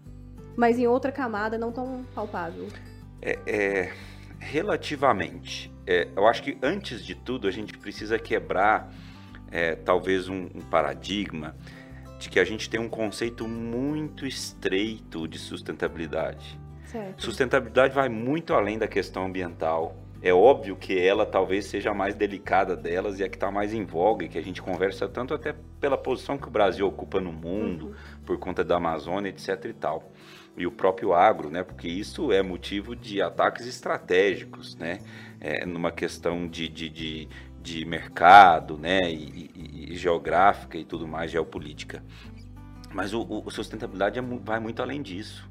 mas 0.57 0.79
em 0.79 0.87
outra 0.87 1.13
camada 1.13 1.59
não 1.59 1.71
tão 1.71 2.05
palpável. 2.15 2.69
É, 3.21 3.39
é 3.47 3.93
relativamente. 4.39 5.73
É, 5.87 6.09
eu 6.17 6.27
acho 6.27 6.43
que 6.43 6.59
antes 6.63 7.05
de 7.05 7.15
tudo 7.15 7.47
a 7.47 7.51
gente 7.51 7.77
precisa 7.79 8.19
quebrar 8.19 8.93
é, 9.51 9.75
talvez 9.75 10.29
um, 10.29 10.49
um 10.55 10.61
paradigma 10.61 11.55
de 12.19 12.29
que 12.29 12.41
a 12.41 12.45
gente 12.45 12.71
tem 12.71 12.81
um 12.81 12.89
conceito 12.89 13.47
muito 13.47 14.27
estreito 14.27 15.27
de 15.29 15.39
sustentabilidade. 15.39 16.59
Certo. 16.87 17.23
Sustentabilidade 17.23 17.95
vai 17.95 18.09
muito 18.09 18.55
além 18.55 18.79
da 18.79 18.87
questão 18.87 19.27
ambiental, 19.27 19.97
é 20.23 20.33
óbvio 20.33 20.77
que 20.77 20.97
ela 20.97 21.27
talvez 21.27 21.67
seja 21.67 21.91
a 21.91 21.95
mais 21.95 22.15
delicada 22.15 22.77
delas 22.77 23.19
e 23.19 23.25
a 23.25 23.29
que 23.29 23.37
está 23.37 23.51
mais 23.51 23.75
em 23.75 23.85
voga, 23.85 24.25
e 24.25 24.29
que 24.29 24.39
a 24.39 24.43
gente 24.43 24.63
conversa 24.63 25.09
tanto 25.09 25.35
até 25.35 25.53
pela 25.81 25.99
posição 25.99 26.39
que 26.39 26.47
o 26.47 26.51
Brasil 26.51 26.87
ocupa 26.87 27.21
no 27.21 27.33
mundo, 27.33 27.89
uhum. 27.89 27.95
por 28.25 28.39
conta 28.39 28.63
da 28.63 28.77
Amazônia, 28.77 29.31
etc 29.31 29.65
e 29.65 29.73
tal. 29.73 30.13
E 30.57 30.65
o 30.65 30.71
próprio 30.71 31.13
agro, 31.13 31.51
né? 31.51 31.65
Porque 31.65 31.89
isso 31.89 32.31
é 32.31 32.41
motivo 32.41 32.95
de 32.95 33.21
ataques 33.21 33.67
estratégicos, 33.67 34.77
né? 34.77 35.01
É, 35.41 35.67
numa 35.67 35.91
questão 35.91 36.47
de, 36.47 36.69
de, 36.69 36.89
de, 36.89 37.29
de 37.61 37.85
mercado, 37.85 38.79
né? 38.79 39.01
E, 39.07 39.51
e, 39.57 39.93
e, 39.93 39.97
geográfica 39.97 40.79
e 40.79 40.85
tudo 40.85 41.09
mais, 41.09 41.33
geopolítica. 41.33 42.05
Mas 42.93 43.13
o, 43.13 43.27
o 43.29 43.51
sustentabilidade 43.51 44.21
é, 44.21 44.23
vai 44.23 44.61
muito 44.61 44.83
além 44.83 45.03
disso. 45.03 45.51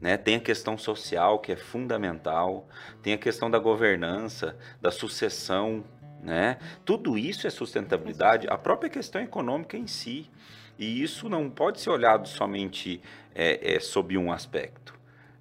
Né? 0.00 0.16
Tem 0.16 0.36
a 0.36 0.40
questão 0.40 0.78
social, 0.78 1.38
que 1.38 1.52
é 1.52 1.56
fundamental, 1.56 2.68
tem 3.02 3.14
a 3.14 3.18
questão 3.18 3.50
da 3.50 3.58
governança, 3.58 4.56
da 4.80 4.90
sucessão. 4.90 5.84
Né? 6.22 6.58
Tudo 6.84 7.18
isso 7.18 7.46
é 7.46 7.50
sustentabilidade, 7.50 8.46
a 8.48 8.56
própria 8.56 8.88
questão 8.88 9.20
econômica 9.20 9.76
em 9.76 9.86
si. 9.86 10.30
E 10.78 11.02
isso 11.02 11.28
não 11.28 11.50
pode 11.50 11.80
ser 11.80 11.90
olhado 11.90 12.28
somente 12.28 13.00
é, 13.34 13.74
é, 13.74 13.80
sob 13.80 14.16
um 14.16 14.30
aspecto. 14.30 14.94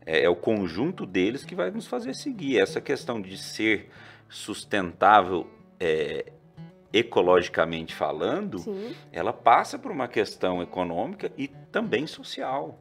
É, 0.03 0.23
é 0.23 0.29
o 0.29 0.35
conjunto 0.35 1.05
deles 1.05 1.45
que 1.45 1.53
vai 1.53 1.69
nos 1.69 1.85
fazer 1.85 2.15
seguir. 2.15 2.59
Essa 2.59 2.81
questão 2.81 3.21
de 3.21 3.37
ser 3.37 3.91
sustentável 4.27 5.47
é, 5.79 6.31
ecologicamente 6.91 7.93
falando, 7.93 8.57
Sim. 8.57 8.95
ela 9.11 9.31
passa 9.31 9.77
por 9.77 9.91
uma 9.91 10.07
questão 10.07 10.63
econômica 10.63 11.31
e 11.37 11.47
também 11.47 12.07
social 12.07 12.79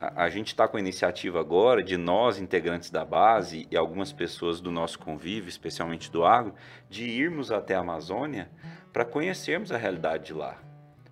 a, 0.00 0.28
gente 0.28 0.48
está 0.48 0.68
com 0.68 0.76
a 0.76 0.80
iniciativa 0.80 1.40
agora 1.40 1.82
de 1.82 1.96
nós, 1.96 2.38
integrantes 2.38 2.90
da 2.90 3.04
base, 3.04 3.66
e 3.70 3.76
algumas 3.76 4.12
pessoas 4.12 4.60
do 4.60 4.70
nosso 4.70 4.98
convívio, 4.98 5.48
especialmente 5.48 6.10
do 6.10 6.24
agro, 6.24 6.54
de 6.88 7.04
irmos 7.04 7.50
até 7.50 7.74
a 7.74 7.80
Amazônia 7.80 8.48
para 8.92 9.04
conhecermos 9.04 9.72
a 9.72 9.76
realidade 9.76 10.26
de 10.26 10.32
lá. 10.32 10.56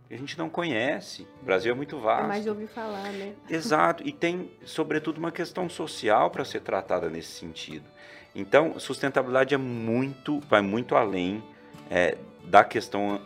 A 0.08 0.14
gente 0.14 0.38
não 0.38 0.48
conhece, 0.48 1.26
o 1.42 1.44
Brasil 1.44 1.72
é 1.72 1.74
muito 1.74 1.98
vasto. 1.98 2.24
É 2.24 2.28
mais 2.28 2.44
de 2.44 2.48
ouvir 2.48 2.68
falar, 2.68 3.10
né? 3.12 3.34
Exato, 3.50 4.06
e 4.06 4.12
tem, 4.12 4.52
sobretudo, 4.64 5.18
uma 5.18 5.32
questão 5.32 5.68
social 5.68 6.30
para 6.30 6.44
ser 6.44 6.60
tratada 6.60 7.10
nesse 7.10 7.32
sentido. 7.32 7.84
Então, 8.32 8.78
sustentabilidade 8.78 9.52
é 9.52 9.58
muito, 9.58 10.40
vai 10.48 10.60
muito 10.60 10.94
além 10.94 11.42
é, 11.90 12.16
da 12.44 12.62
questão 12.62 13.20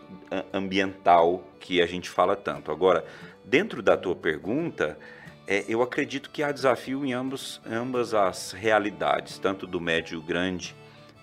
ambiental 0.53 1.45
que 1.59 1.83
a 1.83 1.87
gente 1.87 2.09
fala 2.09 2.35
tanto. 2.35 2.71
Agora, 2.71 3.05
dentro 3.45 3.83
da 3.83 3.97
tua 3.97 4.15
pergunta, 4.15 4.97
é, 5.51 5.65
eu 5.67 5.83
acredito 5.83 6.31
que 6.31 6.45
há 6.45 6.53
desafio 6.53 7.05
em 7.05 7.13
ambos, 7.13 7.61
ambas 7.69 8.15
as 8.15 8.53
realidades, 8.53 9.37
tanto 9.37 9.67
do 9.67 9.81
médio 9.81 10.23
grande 10.23 10.77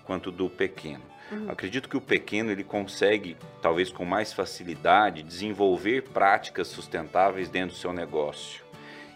quanto 0.04 0.30
do 0.30 0.50
pequeno. 0.50 1.02
Uhum. 1.32 1.50
Acredito 1.50 1.88
que 1.88 1.96
o 1.96 2.00
pequeno 2.00 2.50
ele 2.50 2.62
consegue, 2.62 3.38
talvez 3.62 3.90
com 3.90 4.04
mais 4.04 4.34
facilidade, 4.34 5.22
desenvolver 5.22 6.02
práticas 6.10 6.68
sustentáveis 6.68 7.48
dentro 7.48 7.74
do 7.74 7.80
seu 7.80 7.90
negócio 7.90 8.62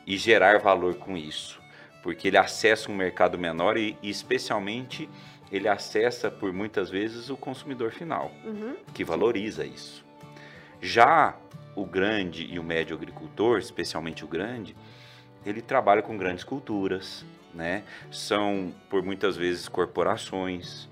e 0.06 0.16
gerar 0.16 0.58
valor 0.60 0.94
com 0.94 1.14
isso, 1.14 1.60
porque 2.02 2.28
ele 2.28 2.38
acessa 2.38 2.90
um 2.90 2.96
mercado 2.96 3.38
menor 3.38 3.76
e, 3.76 3.98
e 4.02 4.08
especialmente, 4.08 5.10
ele 5.50 5.68
acessa 5.68 6.30
por 6.30 6.54
muitas 6.54 6.88
vezes 6.88 7.28
o 7.28 7.36
consumidor 7.36 7.92
final, 7.92 8.32
uhum. 8.42 8.76
que 8.94 9.04
valoriza 9.04 9.62
isso. 9.62 10.02
Já 10.80 11.36
o 11.76 11.84
grande 11.84 12.46
e 12.46 12.58
o 12.58 12.62
médio 12.62 12.96
agricultor, 12.96 13.58
especialmente 13.58 14.24
o 14.24 14.28
grande, 14.28 14.74
ele 15.44 15.62
trabalha 15.62 16.02
com 16.02 16.16
grandes 16.16 16.44
culturas, 16.44 17.24
né? 17.54 17.82
São 18.10 18.72
por 18.88 19.02
muitas 19.02 19.36
vezes 19.36 19.68
corporações 19.68 20.88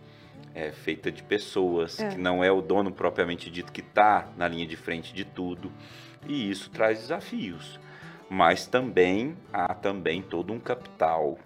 é, 0.54 0.72
feita 0.72 1.10
de 1.10 1.22
pessoas 1.22 1.98
é. 1.98 2.08
que 2.08 2.18
não 2.18 2.42
é 2.42 2.50
o 2.50 2.60
dono 2.60 2.90
propriamente 2.90 3.50
dito 3.50 3.72
que 3.72 3.80
está 3.80 4.28
na 4.36 4.48
linha 4.48 4.66
de 4.66 4.76
frente 4.76 5.14
de 5.14 5.24
tudo 5.24 5.72
e 6.26 6.50
isso 6.50 6.70
traz 6.70 7.00
desafios. 7.00 7.78
Mas 8.28 8.66
também 8.66 9.36
há 9.52 9.74
também 9.74 10.22
todo 10.22 10.52
um 10.52 10.60
capital 10.60 11.38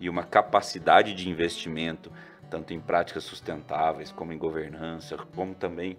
e 0.00 0.08
uma 0.08 0.24
capacidade 0.24 1.14
de 1.14 1.28
investimento 1.28 2.10
tanto 2.54 2.72
em 2.72 2.80
práticas 2.80 3.24
sustentáveis 3.24 4.12
como 4.12 4.32
em 4.32 4.38
governança, 4.38 5.16
como 5.34 5.54
também 5.54 5.96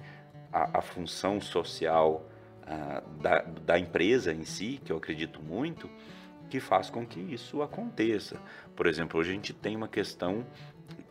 a, 0.54 0.80
a 0.80 0.82
função 0.82 1.42
social 1.42 2.26
uh, 2.64 3.22
da, 3.22 3.42
da 3.66 3.78
empresa 3.78 4.32
em 4.32 4.46
si, 4.46 4.80
que 4.84 4.90
eu 4.90 4.96
acredito 4.96 5.42
muito, 5.44 5.90
que 6.50 6.60
faz 6.60 6.90
com 6.90 7.06
que 7.06 7.20
isso 7.20 7.62
aconteça. 7.62 8.40
Por 8.75 8.88
exemplo, 8.88 9.20
hoje 9.20 9.32
a 9.32 9.34
gente 9.34 9.54
tem 9.54 9.75
uma 9.75 9.88
questão 9.88 10.46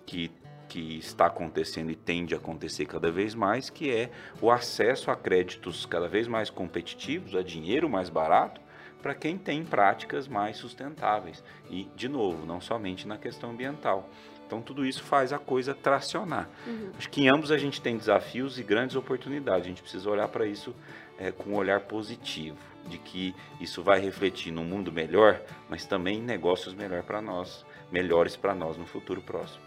que, 0.06 0.30
que 0.68 0.98
está 0.98 1.26
acontecendo 1.26 1.90
e 1.90 1.96
tende 1.96 2.34
a 2.34 2.38
acontecer 2.38 2.86
cada 2.86 3.10
vez 3.10 3.34
mais, 3.34 3.70
que 3.70 3.90
é 3.90 4.10
o 4.40 4.50
acesso 4.50 5.10
a 5.10 5.16
créditos 5.16 5.86
cada 5.86 6.08
vez 6.08 6.28
mais 6.28 6.50
competitivos, 6.50 7.34
a 7.34 7.42
dinheiro 7.42 7.88
mais 7.88 8.08
barato, 8.08 8.60
para 9.02 9.14
quem 9.14 9.36
tem 9.36 9.64
práticas 9.64 10.26
mais 10.26 10.56
sustentáveis. 10.56 11.44
E, 11.68 11.84
de 11.94 12.08
novo, 12.08 12.46
não 12.46 12.60
somente 12.60 13.06
na 13.06 13.18
questão 13.18 13.50
ambiental. 13.50 14.08
Então, 14.46 14.62
tudo 14.62 14.84
isso 14.84 15.02
faz 15.02 15.32
a 15.32 15.38
coisa 15.38 15.74
tracionar. 15.74 16.48
Uhum. 16.66 16.90
Acho 16.96 17.10
que 17.10 17.22
em 17.22 17.28
ambos 17.28 17.50
a 17.50 17.58
gente 17.58 17.82
tem 17.82 17.96
desafios 17.96 18.58
e 18.58 18.62
grandes 18.62 18.96
oportunidades. 18.96 19.66
A 19.66 19.68
gente 19.68 19.82
precisa 19.82 20.08
olhar 20.08 20.28
para 20.28 20.46
isso 20.46 20.74
é, 21.18 21.30
com 21.30 21.50
um 21.50 21.54
olhar 21.56 21.80
positivo 21.80 22.73
de 22.88 22.98
que 22.98 23.34
isso 23.60 23.82
vai 23.82 24.00
refletir 24.00 24.52
num 24.52 24.64
mundo 24.64 24.92
melhor, 24.92 25.40
mas 25.68 25.86
também 25.86 26.18
em 26.18 26.22
negócios 26.22 26.74
melhor 26.74 27.02
para 27.02 27.20
nós, 27.20 27.64
melhores 27.90 28.36
para 28.36 28.54
nós 28.54 28.76
no 28.76 28.86
futuro 28.86 29.20
próximo. 29.20 29.62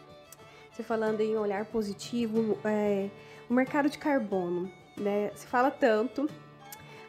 Você 0.72 0.84
falando 0.84 1.22
em 1.22 1.36
olhar 1.36 1.66
positivo, 1.66 2.60
é, 2.64 3.10
o 3.50 3.54
mercado 3.54 3.90
de 3.90 3.98
carbono, 3.98 4.72
né? 4.96 5.32
Se 5.34 5.48
fala 5.48 5.72
tanto, 5.72 6.30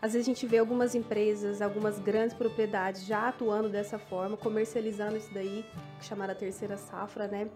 às 0.00 0.12
vezes 0.12 0.26
a 0.26 0.30
gente 0.32 0.46
vê 0.46 0.58
algumas 0.58 0.94
empresas, 0.94 1.60
algumas 1.60 1.98
grandes 1.98 2.34
propriedades 2.34 3.04
já 3.04 3.28
atuando 3.28 3.68
dessa 3.68 3.98
forma, 3.98 4.36
comercializando 4.36 5.16
isso 5.16 5.32
daí, 5.34 5.64
chamada 6.00 6.34
terceira 6.34 6.76
safra, 6.76 7.26
né? 7.26 7.48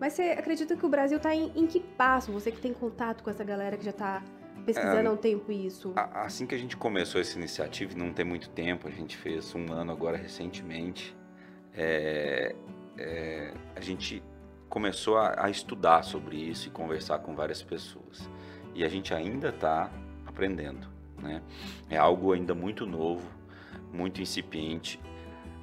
Mas 0.00 0.14
você 0.14 0.22
acredita 0.22 0.76
que 0.76 0.84
o 0.84 0.88
Brasil 0.88 1.16
está 1.16 1.34
em, 1.34 1.52
em, 1.54 1.66
que 1.66 1.80
passo? 1.80 2.32
Você 2.32 2.50
que 2.50 2.60
tem 2.60 2.72
contato 2.72 3.22
com 3.22 3.30
essa 3.30 3.44
galera 3.44 3.76
que 3.76 3.84
já 3.84 3.90
está 3.90 4.22
pesquisando 4.64 5.00
é, 5.00 5.06
há 5.06 5.12
um 5.12 5.16
tempo 5.16 5.52
isso? 5.52 5.92
Assim 5.96 6.46
que 6.46 6.54
a 6.54 6.58
gente 6.58 6.76
começou 6.76 7.20
essa 7.20 7.38
iniciativa, 7.38 7.96
não 7.96 8.12
tem 8.12 8.24
muito 8.24 8.48
tempo, 8.50 8.88
a 8.88 8.90
gente 8.90 9.16
fez 9.16 9.54
um 9.54 9.72
ano 9.72 9.92
agora 9.92 10.16
recentemente, 10.16 11.16
é, 11.74 12.54
é, 12.98 13.52
a 13.74 13.80
gente 13.80 14.22
começou 14.68 15.18
a, 15.18 15.44
a, 15.44 15.50
estudar 15.50 16.02
sobre 16.02 16.36
isso 16.36 16.68
e 16.68 16.70
conversar 16.70 17.18
com 17.18 17.34
várias 17.34 17.62
pessoas. 17.62 18.28
E 18.74 18.84
a 18.84 18.88
gente 18.88 19.14
ainda 19.14 19.48
está 19.48 19.90
aprendendo. 20.26 20.86
Né? 21.20 21.42
É 21.88 21.96
algo 21.96 22.32
ainda 22.32 22.54
muito 22.54 22.86
novo, 22.86 23.26
muito 23.92 24.20
incipiente. 24.20 25.00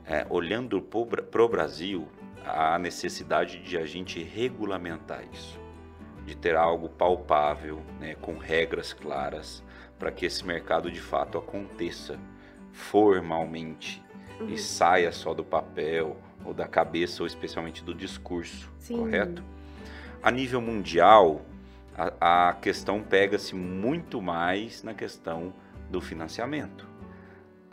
É, 0.05 0.25
olhando 0.29 0.81
para 0.81 1.43
o 1.43 1.47
Brasil, 1.47 2.07
a 2.45 2.77
necessidade 2.77 3.59
de 3.59 3.77
a 3.77 3.85
gente 3.85 4.21
regulamentar 4.21 5.23
isso, 5.31 5.59
de 6.25 6.35
ter 6.35 6.55
algo 6.55 6.89
palpável, 6.89 7.81
né, 7.99 8.15
com 8.15 8.37
regras 8.37 8.93
claras, 8.93 9.63
para 9.99 10.11
que 10.11 10.25
esse 10.25 10.45
mercado 10.45 10.91
de 10.91 10.99
fato 10.99 11.37
aconteça 11.37 12.19
formalmente 12.71 14.03
uhum. 14.39 14.49
e 14.49 14.57
saia 14.57 15.11
só 15.11 15.33
do 15.33 15.43
papel 15.43 16.17
ou 16.43 16.53
da 16.53 16.67
cabeça 16.67 17.23
ou 17.23 17.27
especialmente 17.27 17.83
do 17.83 17.93
discurso, 17.93 18.69
Sim. 18.79 18.97
correto? 18.97 19.43
A 20.21 20.31
nível 20.31 20.61
mundial, 20.61 21.41
a, 21.95 22.49
a 22.49 22.53
questão 22.53 23.01
pega-se 23.01 23.55
muito 23.55 24.21
mais 24.21 24.83
na 24.83 24.93
questão 24.93 25.53
do 25.89 26.01
financiamento 26.01 26.93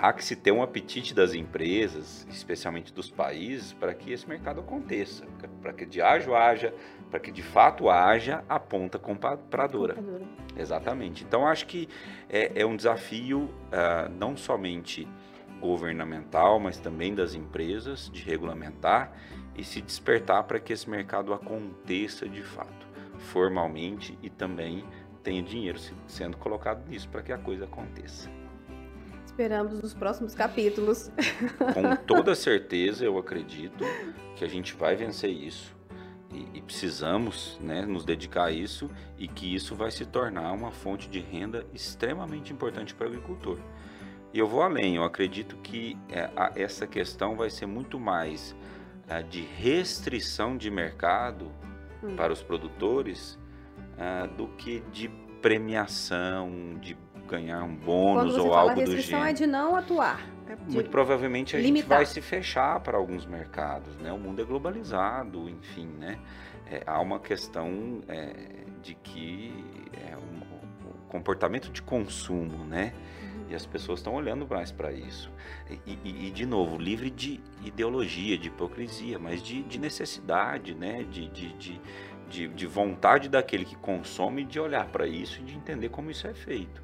há 0.00 0.14
que 0.14 0.24
se 0.24 0.34
ter 0.34 0.50
um 0.50 0.62
apetite 0.62 1.12
das 1.14 1.34
empresas, 1.34 2.26
especialmente 2.30 2.90
dos 2.90 3.10
países, 3.10 3.74
para 3.74 3.92
que 3.92 4.10
esse 4.10 4.26
mercado 4.26 4.60
aconteça, 4.60 5.26
para 5.60 5.74
que 5.74 5.84
de 5.84 6.00
ágio 6.00 6.34
haja, 6.34 6.72
para 7.10 7.18
que 7.18 7.32
de 7.32 7.42
fato 7.42 7.90
haja 7.90 8.44
a 8.48 8.58
ponta 8.58 8.98
compradora. 8.98 9.94
compradora. 9.94 10.24
Exatamente. 10.56 11.24
Então 11.24 11.46
acho 11.46 11.66
que 11.66 11.88
é, 12.28 12.62
é 12.62 12.64
um 12.64 12.76
desafio 12.76 13.42
uh, 13.42 14.08
não 14.18 14.36
somente 14.36 15.08
governamental, 15.60 16.58
mas 16.58 16.78
também 16.78 17.14
das 17.14 17.34
empresas 17.34 18.08
de 18.10 18.22
regulamentar 18.22 19.12
e 19.54 19.64
se 19.64 19.80
despertar 19.80 20.44
para 20.44 20.58
que 20.58 20.72
esse 20.72 20.88
mercado 20.88 21.34
aconteça 21.34 22.28
de 22.28 22.42
fato, 22.42 22.86
formalmente 23.18 24.18
e 24.22 24.30
também 24.30 24.84
tenha 25.22 25.42
dinheiro 25.42 25.78
sendo 26.06 26.36
colocado 26.38 26.88
nisso 26.88 27.08
para 27.08 27.22
que 27.22 27.32
a 27.32 27.38
coisa 27.38 27.64
aconteça. 27.64 28.30
Esperamos 29.24 29.80
nos 29.80 29.94
próximos 29.94 30.34
capítulos. 30.34 31.10
Com 31.74 31.96
toda 32.06 32.34
certeza, 32.36 33.04
eu 33.04 33.18
acredito 33.18 33.84
que 34.36 34.44
a 34.44 34.48
gente 34.48 34.74
vai 34.74 34.96
vencer 34.96 35.30
isso. 35.30 35.79
E, 36.32 36.58
e, 36.58 36.62
precisamos 36.62 37.58
né, 37.60 37.84
nos 37.84 38.04
dedicar 38.04 38.44
a 38.44 38.52
isso 38.52 38.88
e 39.18 39.26
que 39.26 39.52
isso 39.52 39.74
vai 39.74 39.90
se 39.90 40.06
tornar 40.06 40.52
uma 40.52 40.70
fonte 40.70 41.08
de 41.08 41.18
renda 41.18 41.66
extremamente 41.74 42.52
importante 42.52 42.94
para 42.94 43.06
o 43.06 43.10
agricultor. 43.10 43.58
E 44.32 44.38
eu 44.38 44.46
vou 44.46 44.62
além, 44.62 44.94
eu 44.94 45.02
acredito 45.02 45.56
que 45.56 45.98
é, 46.08 46.30
a, 46.36 46.52
essa 46.54 46.86
questão 46.86 47.34
vai 47.34 47.50
ser 47.50 47.66
muito 47.66 47.98
mais 47.98 48.54
é, 49.08 49.22
de 49.24 49.40
restrição 49.40 50.56
de 50.56 50.70
mercado 50.70 51.50
hum. 52.00 52.14
para 52.14 52.32
os 52.32 52.42
produtores 52.42 53.36
é, 53.98 54.28
do 54.28 54.46
que 54.46 54.84
de 54.92 55.08
premiação, 55.42 56.78
de 56.80 56.96
ganhar 57.30 57.62
um 57.62 57.74
bônus 57.74 58.36
ou 58.36 58.52
algo 58.52 58.74
do 58.74 58.80
gênero. 58.80 58.92
A 58.92 58.96
restrição 58.96 59.24
é 59.24 59.32
de 59.32 59.46
não 59.46 59.76
atuar. 59.76 60.20
É, 60.48 60.56
muito 60.68 60.90
provavelmente 60.90 61.56
a 61.56 61.60
limitar. 61.60 61.82
gente 61.82 61.88
vai 61.88 62.06
se 62.06 62.20
fechar 62.20 62.80
para 62.80 62.98
alguns 62.98 63.24
mercados, 63.24 63.94
né? 63.98 64.12
O 64.12 64.18
mundo 64.18 64.42
é 64.42 64.44
globalizado, 64.44 65.48
enfim, 65.48 65.86
né? 65.98 66.18
É, 66.68 66.82
há 66.86 67.00
uma 67.00 67.20
questão 67.20 68.00
é, 68.08 68.34
de 68.82 68.94
que 68.94 69.52
é 70.08 70.16
um, 70.16 70.90
um, 70.90 71.08
comportamento 71.08 71.70
de 71.70 71.82
consumo, 71.82 72.64
né? 72.64 72.92
Uhum. 73.22 73.44
E 73.50 73.54
as 73.54 73.64
pessoas 73.64 74.00
estão 74.00 74.14
olhando 74.14 74.46
mais 74.48 74.72
para 74.72 74.92
isso. 74.92 75.30
E, 75.86 75.98
e, 76.04 76.26
e, 76.26 76.30
de 76.30 76.46
novo, 76.46 76.76
livre 76.78 77.10
de 77.10 77.40
ideologia, 77.64 78.36
de 78.36 78.48
hipocrisia, 78.48 79.18
mas 79.18 79.42
de, 79.42 79.62
de 79.62 79.78
necessidade, 79.78 80.74
né? 80.74 81.04
de, 81.04 81.28
de, 81.28 81.52
de 81.54 81.80
de, 82.30 82.46
de, 82.46 82.66
vontade 82.66 83.28
daquele 83.28 83.64
que 83.64 83.74
consome 83.74 84.44
de 84.44 84.60
olhar 84.60 84.86
para 84.86 85.06
isso 85.06 85.40
e 85.40 85.42
de 85.42 85.56
entender 85.56 85.88
como 85.88 86.10
isso 86.10 86.26
é 86.28 86.32
feito. 86.32 86.80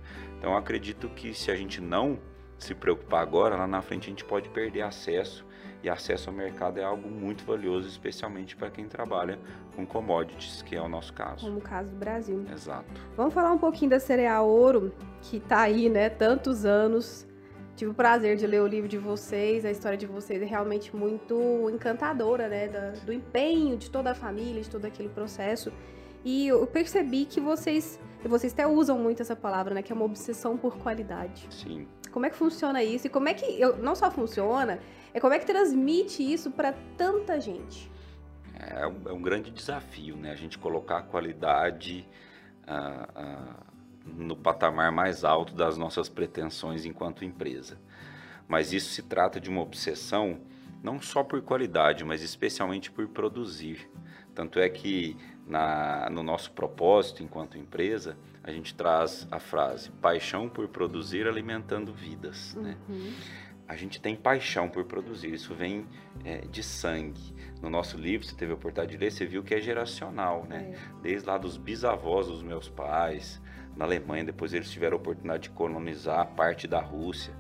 Então 0.47 0.57
acredito 0.57 1.09
que 1.09 1.35
se 1.35 1.51
a 1.51 1.57
gente 1.57 1.81
não 1.81 2.21
se 2.57 2.73
preocupar 2.73 3.21
agora, 3.21 3.57
lá 3.57 3.67
na 3.67 3.83
frente 3.83 4.05
a 4.05 4.11
gente 4.11 4.25
pode 4.25 4.49
perder 4.51 4.83
acesso 4.83 5.45
e 5.83 5.91
acesso 5.91 6.31
ao 6.31 6.37
mercado 6.37 6.79
é 6.79 6.85
algo 6.85 7.11
muito 7.11 7.45
valioso, 7.45 7.89
especialmente 7.89 8.55
para 8.55 8.71
quem 8.71 8.87
trabalha 8.87 9.41
com 9.75 9.85
commodities, 9.85 10.63
que 10.63 10.77
é 10.77 10.81
o 10.81 10.89
nosso 10.89 11.13
caso. 11.13 11.47
Como 11.47 11.59
o 11.59 11.61
caso 11.61 11.91
do 11.91 11.97
Brasil. 11.97 12.45
Exato. 12.49 12.87
Vamos 13.17 13.35
falar 13.35 13.51
um 13.51 13.59
pouquinho 13.59 13.91
da 13.91 13.99
cereal 13.99 14.49
ouro, 14.49 14.95
que 15.21 15.39
está 15.39 15.63
aí, 15.63 15.89
né, 15.89 16.09
tantos 16.09 16.65
anos. 16.65 17.27
Tive 17.75 17.91
o 17.91 17.95
prazer 17.95 18.37
de 18.37 18.47
ler 18.47 18.63
o 18.63 18.69
livro 18.69 18.89
de 18.89 18.99
vocês, 18.99 19.65
a 19.65 19.71
história 19.73 19.99
de 19.99 20.07
vocês 20.07 20.41
é 20.41 20.45
realmente 20.45 20.95
muito 20.95 21.69
encantadora, 21.71 22.47
né, 22.47 22.69
do 23.05 23.13
empenho 23.13 23.77
de 23.77 23.91
toda 23.91 24.13
a 24.13 24.15
família, 24.15 24.63
de 24.63 24.71
todo 24.71 24.85
aquele 24.85 25.09
processo. 25.09 25.73
E 26.25 26.49
eu 26.49 26.67
percebi 26.67 27.25
que 27.25 27.41
vocês, 27.41 28.01
vocês 28.27 28.53
até 28.53 28.67
usam 28.67 28.99
muito 28.99 29.23
essa 29.23 29.37
palavra, 29.37 29.75
né? 29.75 29.83
Que 29.83 29.93
é 29.93 29.95
uma 29.95 30.05
obsessão 30.05 30.57
por 30.57 30.77
qualidade. 30.79 31.47
Sim. 31.51 31.87
Como 32.11 32.25
é 32.25 32.31
que 32.31 32.37
funciona 32.37 32.83
isso? 32.83 33.07
E 33.07 33.11
como 33.11 33.29
é 33.29 33.35
que, 33.35 33.45
eu, 33.61 33.77
não 33.77 33.95
só 33.95 34.11
funciona, 34.11 34.81
é 35.13 35.21
como 35.21 35.35
é 35.35 35.39
que 35.39 35.47
transmite 35.47 36.23
isso 36.23 36.51
para 36.51 36.73
tanta 36.97 37.41
gente? 37.41 37.91
É 38.59 38.87
um, 38.87 39.09
é 39.09 39.13
um, 39.13 39.21
grande 39.21 39.51
desafio, 39.51 40.17
né? 40.17 40.31
A 40.31 40.35
gente 40.35 40.59
colocar 40.59 40.99
a 40.99 41.03
qualidade 41.03 42.09
ah, 42.67 43.09
ah, 43.15 43.57
no 44.05 44.35
patamar 44.35 44.91
mais 44.91 45.25
alto 45.25 45.55
das 45.55 45.77
nossas 45.77 46.09
pretensões 46.09 46.87
enquanto 46.87 47.25
empresa. 47.25 47.79
Mas 48.49 48.73
isso 48.73 48.91
se 48.91 49.03
trata 49.03 49.39
de 49.39 49.51
uma 49.51 49.61
obsessão 49.61 50.41
não 50.83 51.01
só 51.01 51.23
por 51.23 51.43
qualidade, 51.43 52.05
mas 52.05 52.23
especialmente 52.23 52.91
por 52.91 53.09
produzir. 53.09 53.91
Tanto 54.35 54.59
é 54.59 54.69
que 54.69 55.17
na, 55.47 56.09
no 56.11 56.23
nosso 56.23 56.51
propósito 56.51 57.23
enquanto 57.23 57.57
empresa, 57.57 58.17
a 58.43 58.51
gente 58.51 58.75
traz 58.75 59.27
a 59.31 59.39
frase 59.39 59.91
paixão 59.91 60.49
por 60.49 60.69
produzir 60.69 61.27
alimentando 61.27 61.93
vidas. 61.93 62.55
Né? 62.55 62.77
Uhum. 62.89 62.97
Né? 62.97 63.13
A 63.69 63.75
gente 63.75 64.01
tem 64.01 64.15
paixão 64.15 64.69
por 64.69 64.85
produzir, 64.85 65.33
isso 65.33 65.53
vem 65.53 65.87
é, 66.25 66.39
de 66.43 66.63
sangue. 66.63 67.35
No 67.61 67.69
nosso 67.69 67.97
livro, 67.97 68.25
você 68.25 68.35
teve 68.35 68.53
a 68.53 68.55
oportunidade 68.55 68.97
de 68.97 68.97
ler, 68.97 69.11
você 69.11 69.27
viu 69.27 69.43
que 69.43 69.55
é 69.55 69.61
geracional, 69.61 70.45
né? 70.49 70.73
É. 70.73 71.03
Desde 71.03 71.27
lá 71.27 71.37
dos 71.37 71.57
bisavós 71.57 72.29
dos 72.29 72.45
meus 72.45 72.69
pais, 72.69 73.43
na 73.77 73.85
Alemanha, 73.85 74.25
depois 74.25 74.55
eles 74.55 74.71
tiveram 74.71 74.97
a 74.97 75.01
oportunidade 75.01 75.45
de 75.45 75.51
colonizar 75.51 76.25
parte 76.35 76.69
da 76.69 76.81
Rússia, 76.81 77.35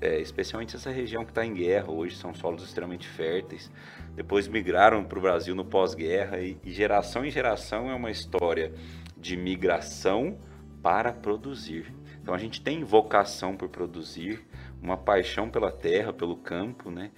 é, 0.00 0.20
especialmente 0.20 0.76
essa 0.76 0.90
região 0.90 1.24
que 1.24 1.30
está 1.30 1.44
em 1.44 1.54
guerra 1.54 1.90
hoje, 1.90 2.16
são 2.16 2.34
solos 2.34 2.62
extremamente 2.62 3.06
férteis 3.06 3.70
depois 4.18 4.48
migraram 4.48 5.04
para 5.04 5.16
o 5.16 5.22
Brasil 5.22 5.54
no 5.54 5.64
pós-guerra 5.64 6.40
e, 6.40 6.58
e 6.64 6.72
geração 6.72 7.24
em 7.24 7.30
geração 7.30 7.88
é 7.88 7.94
uma 7.94 8.10
história 8.10 8.74
de 9.16 9.36
migração 9.36 10.36
para 10.82 11.12
produzir. 11.12 11.94
Então 12.20 12.34
a 12.34 12.38
gente 12.38 12.60
tem 12.60 12.82
vocação 12.82 13.56
por 13.56 13.68
produzir, 13.68 14.44
uma 14.82 14.96
paixão 14.96 15.48
pela 15.48 15.70
terra, 15.70 16.12
pelo 16.12 16.36
campo, 16.36 16.90
né? 16.90 17.12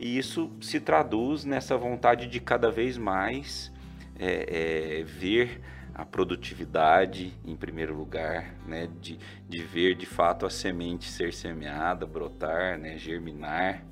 E 0.00 0.16
isso 0.16 0.50
se 0.62 0.80
traduz 0.80 1.44
nessa 1.44 1.76
vontade 1.76 2.26
de 2.26 2.40
cada 2.40 2.70
vez 2.70 2.96
mais 2.96 3.70
é, 4.18 5.00
é, 5.00 5.04
ver 5.04 5.60
a 5.96 6.04
produtividade 6.04 7.32
em 7.42 7.56
primeiro 7.56 7.96
lugar, 7.96 8.54
né? 8.66 8.86
De, 9.00 9.18
de 9.48 9.62
ver 9.62 9.94
de 9.94 10.04
fato 10.04 10.44
a 10.44 10.50
semente 10.50 11.06
ser 11.10 11.32
semeada, 11.32 12.04
brotar, 12.04 12.78
né? 12.78 12.98
germinar 12.98 13.82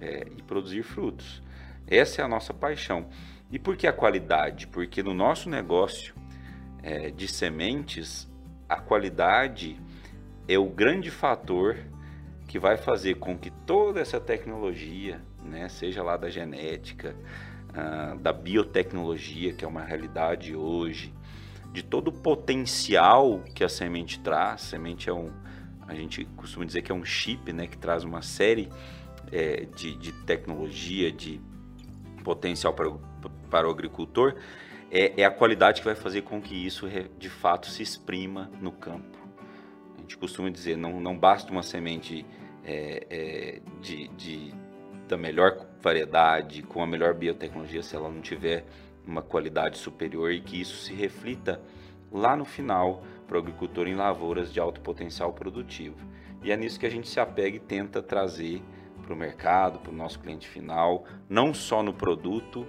é, 0.00 0.26
e 0.36 0.42
produzir 0.42 0.82
frutos. 0.82 1.40
Essa 1.86 2.20
é 2.20 2.24
a 2.24 2.28
nossa 2.28 2.52
paixão. 2.52 3.06
E 3.48 3.60
por 3.60 3.76
que 3.76 3.86
a 3.86 3.92
qualidade? 3.92 4.66
Porque 4.66 5.04
no 5.04 5.14
nosso 5.14 5.48
negócio 5.48 6.16
é, 6.82 7.12
de 7.12 7.28
sementes, 7.28 8.28
a 8.68 8.80
qualidade 8.80 9.80
é 10.48 10.58
o 10.58 10.66
grande 10.68 11.12
fator 11.12 11.76
que 12.48 12.58
vai 12.58 12.76
fazer 12.76 13.14
com 13.14 13.38
que 13.38 13.50
toda 13.50 14.00
essa 14.00 14.18
tecnologia, 14.18 15.20
né, 15.44 15.68
seja 15.68 16.02
lá 16.02 16.16
da 16.16 16.28
genética, 16.28 17.14
uh, 17.70 18.18
da 18.18 18.32
biotecnologia, 18.32 19.52
que 19.52 19.64
é 19.64 19.68
uma 19.68 19.82
realidade 19.82 20.54
hoje, 20.54 21.12
de 21.76 21.82
todo 21.82 22.08
o 22.08 22.12
potencial 22.12 23.42
que 23.54 23.62
a 23.62 23.68
semente 23.68 24.18
traz. 24.20 24.54
A 24.54 24.56
semente 24.56 25.10
é 25.10 25.12
um, 25.12 25.30
a 25.86 25.94
gente 25.94 26.24
costuma 26.34 26.64
dizer 26.64 26.80
que 26.80 26.90
é 26.90 26.94
um 26.94 27.04
chip, 27.04 27.52
né, 27.52 27.66
que 27.66 27.76
traz 27.76 28.02
uma 28.02 28.22
série 28.22 28.70
é, 29.30 29.66
de, 29.76 29.94
de 29.94 30.10
tecnologia, 30.24 31.12
de 31.12 31.38
potencial 32.24 32.72
para 32.72 32.88
o, 32.88 32.98
para 33.50 33.68
o 33.68 33.70
agricultor, 33.70 34.36
é, 34.90 35.20
é, 35.20 35.24
a 35.26 35.30
qualidade 35.30 35.82
que 35.82 35.84
vai 35.84 35.94
fazer 35.94 36.22
com 36.22 36.40
que 36.40 36.54
isso 36.54 36.88
de 37.18 37.28
fato 37.28 37.66
se 37.66 37.82
exprima 37.82 38.50
no 38.58 38.72
campo. 38.72 39.18
A 39.98 40.00
gente 40.00 40.16
costuma 40.16 40.48
dizer, 40.48 40.78
não, 40.78 40.98
não 40.98 41.14
basta 41.14 41.52
uma 41.52 41.62
semente 41.62 42.24
é, 42.64 43.06
é, 43.10 43.60
de, 43.82 44.08
de, 44.08 44.54
da 45.06 45.18
melhor 45.18 45.66
variedade, 45.82 46.62
com 46.62 46.82
a 46.82 46.86
melhor 46.86 47.12
biotecnologia, 47.12 47.82
se 47.82 47.94
ela 47.94 48.10
não 48.10 48.22
tiver 48.22 48.64
uma 49.06 49.22
qualidade 49.22 49.78
superior 49.78 50.32
e 50.32 50.40
que 50.40 50.60
isso 50.60 50.76
se 50.84 50.92
reflita 50.92 51.60
lá 52.10 52.36
no 52.36 52.44
final 52.44 53.02
para 53.26 53.36
o 53.36 53.40
agricultor 53.40 53.86
em 53.86 53.94
lavouras 53.94 54.52
de 54.52 54.60
alto 54.60 54.80
potencial 54.80 55.32
produtivo. 55.32 55.96
E 56.42 56.52
é 56.52 56.56
nisso 56.56 56.78
que 56.78 56.86
a 56.86 56.90
gente 56.90 57.08
se 57.08 57.18
apega 57.18 57.56
e 57.56 57.60
tenta 57.60 58.02
trazer 58.02 58.62
para 59.02 59.12
o 59.12 59.16
mercado, 59.16 59.78
para 59.78 59.92
o 59.92 59.94
nosso 59.94 60.18
cliente 60.18 60.48
final, 60.48 61.04
não 61.28 61.54
só 61.54 61.82
no 61.82 61.92
produto, 61.92 62.66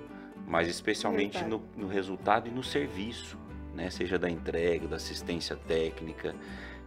mas 0.47 0.67
especialmente 0.67 1.43
no, 1.43 1.61
no, 1.75 1.87
resultado 1.87 2.47
e 2.47 2.51
no 2.51 2.63
serviço, 2.63 3.37
né? 3.73 3.89
seja 3.89 4.17
da 4.17 4.29
entrega, 4.29 4.87
da 4.87 4.95
assistência 4.95 5.55
técnica, 5.55 6.35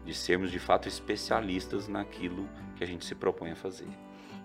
de 0.05 0.15
sermos 0.15 0.51
de 0.51 0.59
fato 0.59 0.89
especialistas 0.89 1.89
naquilo 1.89 2.49
que 2.77 2.85
a 2.85 2.87
gente 2.87 3.05
se 3.05 3.15
propõe 3.15 3.51
a 3.51 3.57
fazer. 3.57 3.89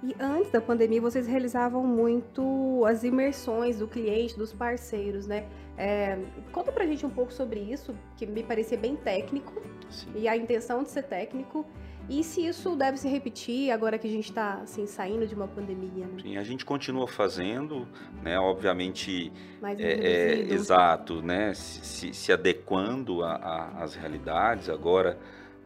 E 0.04 0.16
antes 0.20 0.52
da 0.52 0.62
pandemia, 0.62 1.02
vocês 1.02 1.28
realizavam 1.28 1.86
muito 1.86 2.84
as 2.86 3.04
imersões 3.04 3.80
do 3.80 3.88
cliente, 3.88 4.38
dos 4.38 4.54
parceiros, 4.54 5.26
né? 5.26 5.48
É, 5.78 6.18
conta 6.52 6.72
pra 6.72 6.86
gente 6.86 7.06
um 7.06 7.10
pouco 7.10 7.34
sobre 7.34 7.60
isso, 7.60 7.94
que 8.16 8.26
me 8.26 8.44
parecia 8.44 8.78
bem 8.78 8.96
técnico, 8.96 9.62
Sim. 9.90 10.12
e 10.16 10.28
a 10.28 10.38
intenção 10.38 10.84
de 10.84 10.90
ser 10.90 11.04
técnico. 11.04 11.66
E 12.08 12.24
se 12.24 12.46
isso 12.46 12.76
deve 12.76 12.98
se 12.98 13.08
repetir 13.08 13.72
agora 13.72 13.98
que 13.98 14.06
a 14.06 14.10
gente 14.10 14.30
está 14.30 14.60
assim, 14.62 14.86
saindo 14.86 15.26
de 15.26 15.34
uma 15.34 15.48
pandemia? 15.48 16.06
Né? 16.06 16.22
Sim, 16.22 16.38
a 16.38 16.44
gente 16.44 16.64
continua 16.64 17.08
fazendo, 17.08 17.88
né? 18.22 18.38
Obviamente, 18.38 19.34
Mais 19.60 19.80
é, 19.80 19.94
é, 19.94 20.40
exato, 20.54 21.22
né? 21.24 21.54
Se, 21.56 22.14
se, 22.14 22.32
adequando 22.32 23.24
às 23.24 23.96
realidades. 23.96 24.70
Agora, 24.70 25.18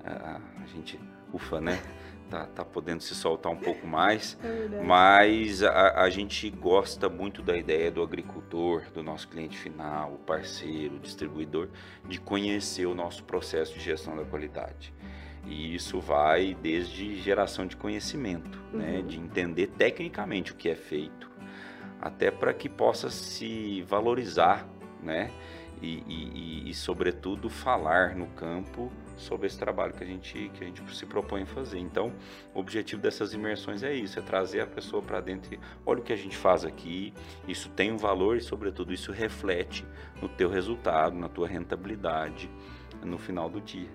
a, 0.01 0.39
a 0.63 0.65
gente, 0.67 0.97
ufa, 1.33 1.59
né? 1.59 1.77
Tá, 2.29 2.45
tá 2.45 2.63
podendo 2.63 3.01
se 3.01 3.15
soltar 3.15 3.51
um 3.51 3.57
pouco 3.57 3.85
mais, 3.87 4.37
é 4.43 4.81
mas 4.83 5.63
a, 5.63 6.01
a, 6.01 6.09
gente 6.09 6.49
gosta 6.49 7.09
muito 7.09 7.41
da 7.41 7.57
ideia 7.57 7.91
do 7.91 8.01
agricultor, 8.01 8.83
do 8.93 9.03
nosso 9.03 9.27
cliente 9.27 9.57
final, 9.57 10.13
o 10.13 10.17
parceiro, 10.17 10.95
o 10.95 10.99
distribuidor, 10.99 11.69
de 12.07 12.19
conhecer 12.19 12.85
o 12.85 12.93
nosso 12.93 13.23
processo 13.23 13.73
de 13.73 13.79
gestão 13.79 14.15
da 14.15 14.23
qualidade. 14.23 14.93
E 15.45 15.73
isso 15.73 15.99
vai 15.99 16.55
desde 16.61 17.15
geração 17.21 17.65
de 17.65 17.75
conhecimento, 17.75 18.61
né, 18.71 18.85
uhum. 18.85 18.91
né, 18.97 19.01
de 19.01 19.19
entender 19.19 19.67
tecnicamente 19.67 20.51
o 20.51 20.55
que 20.55 20.69
é 20.69 20.75
feito, 20.75 21.29
até 21.99 22.29
para 22.29 22.53
que 22.53 22.69
possa 22.69 23.09
se 23.09 23.81
valorizar, 23.83 24.67
né, 25.01 25.31
e, 25.81 26.03
e, 26.07 26.69
e, 26.69 26.73
sobretudo 26.73 27.49
falar 27.49 28.13
no 28.13 28.27
campo 28.27 28.91
sobre 29.19 29.47
esse 29.47 29.57
trabalho 29.57 29.93
que 29.93 30.03
a 30.03 30.07
gente 30.07 30.49
que 30.53 30.63
a 30.63 30.67
gente 30.67 30.95
se 30.95 31.05
propõe 31.05 31.43
a 31.43 31.45
fazer. 31.45 31.79
Então, 31.79 32.13
o 32.53 32.59
objetivo 32.59 33.01
dessas 33.01 33.33
imersões 33.33 33.83
é 33.83 33.93
isso, 33.93 34.19
é 34.19 34.21
trazer 34.21 34.61
a 34.61 34.67
pessoa 34.67 35.01
para 35.01 35.19
dentro. 35.19 35.53
E, 35.53 35.59
olha 35.85 35.99
o 35.99 36.03
que 36.03 36.13
a 36.13 36.17
gente 36.17 36.37
faz 36.37 36.65
aqui, 36.65 37.13
isso 37.47 37.69
tem 37.69 37.91
um 37.91 37.97
valor 37.97 38.37
e 38.37 38.41
sobretudo 38.41 38.93
isso 38.93 39.11
reflete 39.11 39.85
no 40.21 40.29
teu 40.29 40.49
resultado, 40.49 41.15
na 41.15 41.29
tua 41.29 41.47
rentabilidade 41.47 42.49
no 43.03 43.17
final 43.17 43.49
do 43.49 43.61
dia. 43.61 43.89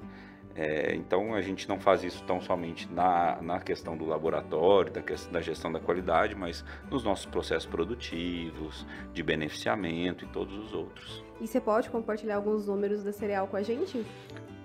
É, 0.56 0.94
então 0.94 1.34
a 1.34 1.40
gente 1.40 1.68
não 1.68 1.80
faz 1.80 2.04
isso 2.04 2.22
tão 2.24 2.40
somente 2.40 2.90
na, 2.92 3.42
na 3.42 3.60
questão 3.60 3.96
do 3.96 4.04
laboratório, 4.04 4.92
da, 4.92 5.02
questão, 5.02 5.32
da 5.32 5.40
gestão 5.40 5.72
da 5.72 5.80
qualidade, 5.80 6.34
mas 6.36 6.64
nos 6.88 7.02
nossos 7.02 7.26
processos 7.26 7.66
produtivos, 7.66 8.86
de 9.12 9.22
beneficiamento 9.22 10.24
e 10.24 10.28
todos 10.28 10.56
os 10.56 10.72
outros. 10.72 11.24
E 11.40 11.46
você 11.46 11.60
pode 11.60 11.90
compartilhar 11.90 12.36
alguns 12.36 12.68
números 12.68 13.02
da 13.02 13.12
cereal 13.12 13.48
com 13.48 13.56
a 13.56 13.62
gente? 13.62 14.06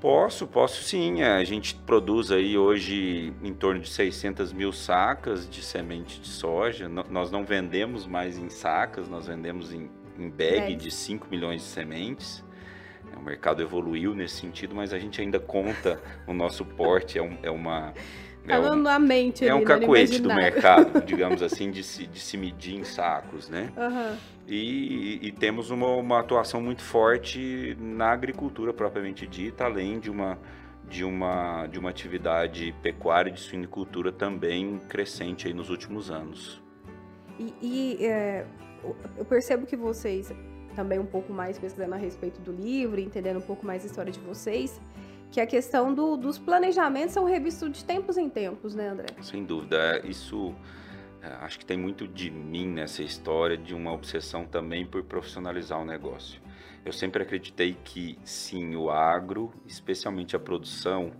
Posso, 0.01 0.47
posso 0.47 0.81
sim. 0.81 1.21
A 1.23 1.43
gente 1.43 1.75
produz 1.75 2.31
aí 2.31 2.57
hoje 2.57 3.33
em 3.43 3.53
torno 3.53 3.81
de 3.81 3.89
600 3.89 4.53
mil 4.53 4.71
sacas 4.71 5.49
de 5.49 5.61
semente 5.61 6.21
de 6.21 6.27
soja. 6.29 6.87
nós 6.87 7.29
não 7.29 7.43
vendemos 7.43 8.07
mais 8.07 8.37
em 8.37 8.49
sacas, 8.49 9.09
nós 9.09 9.27
vendemos 9.27 9.73
em, 9.73 9.89
em 10.17 10.29
bag 10.29 10.75
de 10.75 10.89
5 10.89 11.27
milhões 11.29 11.61
de 11.61 11.67
sementes. 11.67 12.43
O 13.17 13.21
mercado 13.21 13.61
evoluiu 13.61 14.15
nesse 14.15 14.35
sentido, 14.35 14.73
mas 14.73 14.93
a 14.93 14.99
gente 14.99 15.19
ainda 15.19 15.39
conta 15.39 16.01
o 16.25 16.33
nosso 16.33 16.63
porte, 16.63 17.17
é, 17.17 17.21
um, 17.21 17.37
é 17.43 17.51
uma. 17.51 17.93
É 18.49 18.59
um, 18.59 18.75
na 18.75 18.99
mente 18.99 19.47
é 19.47 19.53
um 19.53 19.63
cacuete 19.63 20.21
do 20.21 20.33
mercado, 20.33 21.01
digamos 21.05 21.41
assim, 21.43 21.69
de 21.71 21.83
se, 21.83 22.07
de 22.07 22.19
se 22.19 22.35
medir 22.37 22.75
em 22.75 22.83
sacos, 22.83 23.47
né? 23.49 23.71
Uhum. 23.77 24.17
E, 24.47 25.19
e, 25.27 25.31
temos 25.31 25.69
uma, 25.69 25.87
uma 25.95 26.19
atuação 26.19 26.59
muito 26.59 26.81
forte 26.81 27.77
na 27.79 28.11
agricultura 28.11 28.73
propriamente 28.73 29.27
dita, 29.27 29.65
além 29.65 29.99
de 29.99 30.09
uma, 30.09 30.39
de 30.89 31.03
uma, 31.03 31.67
de 31.67 31.77
uma 31.77 31.91
atividade 31.91 32.73
pecuária 32.81 33.29
e 33.29 33.33
de 33.33 33.39
suinicultura 33.39 34.11
também 34.11 34.79
crescente 34.89 35.47
aí 35.47 35.53
nos 35.53 35.69
últimos 35.69 36.09
anos. 36.09 36.59
E, 37.37 37.53
e 37.61 38.05
é, 38.05 38.45
eu 39.15 39.23
percebo 39.23 39.67
que 39.67 39.77
vocês 39.77 40.33
também 40.75 40.97
um 40.97 41.05
pouco 41.05 41.31
mais 41.31 41.59
pesquisando 41.59 41.93
a 41.93 41.97
respeito 41.97 42.41
do 42.41 42.51
livro, 42.51 42.99
entendendo 42.99 43.37
um 43.37 43.41
pouco 43.41 43.65
mais 43.65 43.83
a 43.83 43.85
história 43.85 44.11
de 44.11 44.19
vocês, 44.19 44.81
que 45.31 45.39
a 45.39 45.45
questão 45.45 45.93
do, 45.93 46.17
dos 46.17 46.37
planejamentos 46.37 47.13
são 47.13 47.25
revistos 47.25 47.71
de 47.71 47.85
tempos 47.85 48.17
em 48.17 48.29
tempos, 48.29 48.73
né, 48.73 48.89
André? 48.89 49.07
Sem 49.21 49.43
dúvida. 49.43 50.01
Isso 50.03 50.55
é, 51.21 51.27
acho 51.41 51.59
que 51.59 51.65
tem 51.65 51.77
muito 51.77 52.07
de 52.07 52.31
mim 52.31 52.67
nessa 52.67 53.03
história, 53.03 53.57
de 53.57 53.75
uma 53.75 53.91
obsessão 53.91 54.45
também 54.45 54.85
por 54.85 55.03
profissionalizar 55.03 55.79
o 55.79 55.85
negócio. 55.85 56.41
Eu 56.85 56.93
sempre 56.93 57.21
acreditei 57.21 57.77
que 57.83 58.17
sim, 58.23 58.75
o 58.75 58.89
agro, 58.89 59.51
especialmente 59.67 60.35
a 60.35 60.39
produção, 60.39 61.11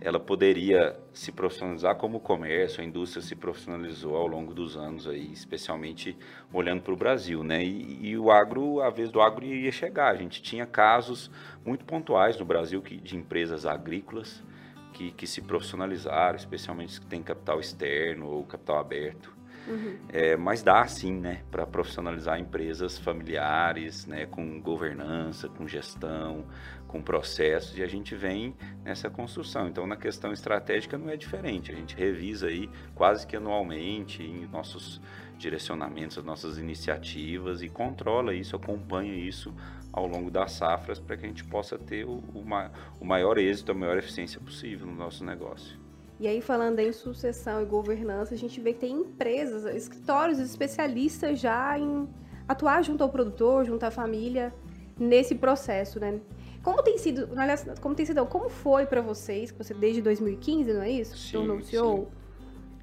ela 0.00 0.18
poderia 0.18 0.98
se 1.12 1.30
profissionalizar 1.30 1.96
como 1.96 2.18
o 2.18 2.20
comércio, 2.20 2.82
a 2.82 2.84
indústria 2.84 3.22
se 3.22 3.36
profissionalizou 3.36 4.16
ao 4.16 4.26
longo 4.26 4.52
dos 4.52 4.76
anos 4.76 5.06
aí, 5.06 5.32
especialmente 5.32 6.16
olhando 6.52 6.82
para 6.82 6.92
o 6.92 6.96
Brasil, 6.96 7.44
né? 7.44 7.62
E, 7.64 8.08
e, 8.08 8.18
o 8.18 8.30
agro, 8.30 8.80
a 8.80 8.90
vez 8.90 9.10
do 9.10 9.20
agro 9.20 9.44
ia 9.44 9.70
chegar. 9.70 10.12
A 10.12 10.16
gente 10.16 10.42
tinha 10.42 10.66
casos 10.66 11.30
muito 11.64 11.84
pontuais 11.84 12.38
no 12.38 12.44
Brasil 12.44 12.82
que, 12.82 12.96
de 12.96 13.16
empresas 13.16 13.64
agrícolas 13.64 14.42
que, 14.92 15.10
que 15.12 15.26
se 15.26 15.40
profissionalizaram, 15.40 16.36
especialmente 16.36 17.00
que 17.00 17.06
tem 17.06 17.22
capital 17.22 17.60
externo 17.60 18.26
ou 18.26 18.44
capital 18.44 18.78
aberto. 18.78 19.32
Uhum. 19.66 19.96
É, 20.08 20.36
mas 20.36 20.62
dá 20.62 20.84
sim, 20.86 21.12
né, 21.12 21.42
para 21.50 21.66
profissionalizar 21.66 22.38
empresas 22.38 22.98
familiares, 22.98 24.06
né, 24.06 24.26
com 24.26 24.60
governança, 24.60 25.48
com 25.48 25.68
gestão, 25.68 26.44
com 26.92 27.00
processos, 27.00 27.78
e 27.78 27.82
a 27.82 27.86
gente 27.86 28.14
vem 28.14 28.54
nessa 28.84 29.08
construção. 29.08 29.66
Então, 29.66 29.86
na 29.86 29.96
questão 29.96 30.30
estratégica 30.30 30.98
não 30.98 31.08
é 31.08 31.16
diferente, 31.16 31.72
a 31.72 31.74
gente 31.74 31.96
revisa 31.96 32.48
aí 32.48 32.68
quase 32.94 33.26
que 33.26 33.34
anualmente 33.34 34.22
em 34.22 34.46
nossos 34.46 35.00
direcionamentos, 35.38 36.18
as 36.18 36.24
nossas 36.24 36.58
iniciativas 36.58 37.62
e 37.62 37.68
controla 37.70 38.34
isso, 38.34 38.54
acompanha 38.54 39.14
isso 39.14 39.54
ao 39.90 40.06
longo 40.06 40.30
das 40.30 40.52
safras 40.52 41.00
para 41.00 41.16
que 41.16 41.24
a 41.24 41.28
gente 41.28 41.44
possa 41.44 41.78
ter 41.78 42.04
o, 42.04 42.22
o, 43.00 43.04
maior 43.04 43.38
êxito, 43.38 43.72
a 43.72 43.74
maior 43.74 43.96
eficiência 43.96 44.38
possível 44.38 44.86
no 44.86 44.94
nosso 44.94 45.24
negócio. 45.24 45.80
E 46.20 46.28
aí, 46.28 46.40
falando 46.42 46.78
em 46.78 46.92
sucessão 46.92 47.62
e 47.62 47.64
governança, 47.64 48.34
a 48.34 48.38
gente 48.38 48.60
vê 48.60 48.74
que 48.74 48.80
tem 48.80 48.92
empresas, 48.92 49.64
escritórios 49.74 50.38
especialistas 50.38 51.40
já 51.40 51.76
em 51.78 52.06
atuar 52.46 52.84
junto 52.84 53.02
ao 53.02 53.08
produtor, 53.08 53.64
junto 53.64 53.82
à 53.84 53.90
família, 53.90 54.54
nesse 54.98 55.34
processo, 55.34 55.98
né? 55.98 56.20
Como 56.62 56.82
tem 56.82 56.96
sido, 56.96 57.28
aliás, 57.36 57.66
como 57.80 57.94
tem 57.94 58.06
sido, 58.06 58.24
como 58.26 58.48
foi 58.48 58.86
para 58.86 59.00
vocês, 59.00 59.50
que 59.50 59.58
você 59.58 59.74
desde 59.74 60.00
2015, 60.00 60.72
não 60.72 60.82
é 60.82 60.90
isso? 60.90 61.16
Sim, 61.16 61.32
tornou 61.32 61.60
CEO? 61.60 62.08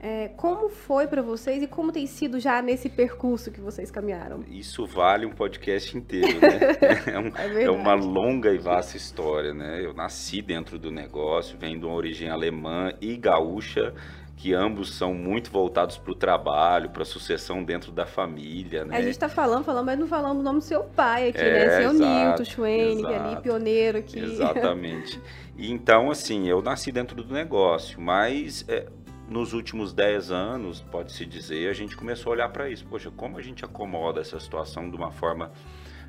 É, 0.01 0.29
como 0.29 0.69
foi 0.69 1.07
para 1.07 1.21
vocês 1.21 1.61
e 1.61 1.67
como 1.67 1.91
tem 1.91 2.07
sido 2.07 2.39
já 2.39 2.61
nesse 2.61 2.87
percurso 2.87 3.51
que 3.51 3.59
vocês 3.59 3.91
caminharam? 3.91 4.45
Isso 4.47 4.85
vale 4.85 5.25
um 5.25 5.31
podcast 5.31 5.97
inteiro, 5.97 6.39
né? 6.39 6.59
é, 7.13 7.19
um, 7.19 7.35
é, 7.35 7.63
é, 7.63 7.69
uma 7.69 7.95
longa 7.95 8.53
e 8.53 8.57
vasta 8.57 8.95
história, 8.95 9.53
né? 9.53 9.83
Eu 9.83 9.93
nasci 9.93 10.41
dentro 10.41 10.79
do 10.79 10.89
negócio, 10.89 11.57
venho 11.57 11.77
de 11.77 11.85
uma 11.85 11.95
origem 11.95 12.29
alemã 12.29 12.93
e 13.01 13.17
gaúcha, 13.17 13.93
que 14.39 14.53
ambos 14.53 14.95
são 14.95 15.13
muito 15.13 15.51
voltados 15.51 15.97
para 15.97 16.13
o 16.13 16.15
trabalho, 16.15 16.89
para 16.91 17.03
a 17.03 17.05
sucessão 17.05 17.61
dentro 17.61 17.91
da 17.91 18.05
família, 18.05 18.85
né? 18.85 18.95
A 18.95 19.01
gente 19.01 19.11
está 19.11 19.27
falando, 19.27 19.65
falando, 19.65 19.85
mas 19.85 19.99
não 19.99 20.07
falamos 20.07 20.39
o 20.39 20.43
nome 20.43 20.59
do 20.59 20.63
seu 20.63 20.85
pai 20.85 21.27
aqui, 21.27 21.41
é, 21.41 21.67
né? 21.67 21.81
Seu 21.81 21.91
Nilton 21.91 22.45
Schwenning, 22.45 23.05
ali, 23.05 23.41
pioneiro 23.41 23.97
aqui. 23.97 24.17
Exatamente. 24.17 25.21
E 25.57 25.69
então, 25.69 26.09
assim, 26.09 26.47
eu 26.47 26.61
nasci 26.61 26.89
dentro 26.89 27.21
do 27.21 27.33
negócio, 27.33 27.99
mas 27.99 28.63
é, 28.69 28.87
nos 29.27 29.51
últimos 29.51 29.91
10 29.91 30.31
anos, 30.31 30.79
pode-se 30.79 31.25
dizer, 31.25 31.69
a 31.69 31.73
gente 31.73 31.97
começou 31.97 32.31
a 32.31 32.35
olhar 32.35 32.49
para 32.49 32.69
isso. 32.69 32.85
Poxa, 32.85 33.11
como 33.11 33.37
a 33.37 33.41
gente 33.41 33.65
acomoda 33.65 34.21
essa 34.21 34.39
situação 34.39 34.89
de 34.89 34.95
uma 34.95 35.11
forma 35.11 35.51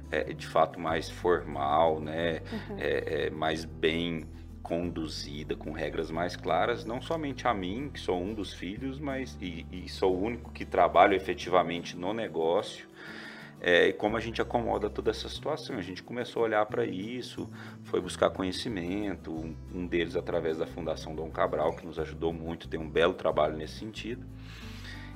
é, 0.08 0.32
de 0.32 0.46
fato 0.46 0.78
mais 0.78 1.10
formal, 1.10 2.00
né? 2.00 2.42
Uhum. 2.52 2.76
É, 2.78 3.26
é, 3.26 3.30
mais 3.30 3.64
bem 3.64 4.24
conduzida, 4.70 5.56
com 5.56 5.72
regras 5.72 6.12
mais 6.12 6.36
claras, 6.36 6.84
não 6.84 7.02
somente 7.02 7.48
a 7.48 7.52
mim, 7.52 7.90
que 7.92 7.98
sou 7.98 8.22
um 8.22 8.32
dos 8.32 8.52
filhos, 8.52 9.00
mas 9.00 9.36
e, 9.40 9.66
e 9.72 9.88
sou 9.88 10.14
o 10.14 10.22
único 10.22 10.52
que 10.52 10.64
trabalho 10.64 11.12
efetivamente 11.12 11.96
no 11.96 12.14
negócio, 12.14 12.86
é, 13.60 13.88
e 13.88 13.92
como 13.92 14.16
a 14.16 14.20
gente 14.20 14.40
acomoda 14.40 14.88
toda 14.88 15.10
essa 15.10 15.28
situação. 15.28 15.76
A 15.76 15.82
gente 15.82 16.04
começou 16.04 16.42
a 16.42 16.44
olhar 16.44 16.66
para 16.66 16.86
isso, 16.86 17.50
foi 17.82 18.00
buscar 18.00 18.30
conhecimento, 18.30 19.32
um, 19.32 19.56
um, 19.74 19.86
deles 19.88 20.14
através 20.14 20.58
da 20.58 20.68
Fundação 20.68 21.16
Dom 21.16 21.30
Cabral, 21.30 21.74
que 21.74 21.84
nos 21.84 21.98
ajudou 21.98 22.32
muito, 22.32 22.68
tem 22.68 22.78
um 22.78 22.88
belo 22.88 23.14
trabalho 23.14 23.56
nesse 23.56 23.74
sentido. 23.74 24.24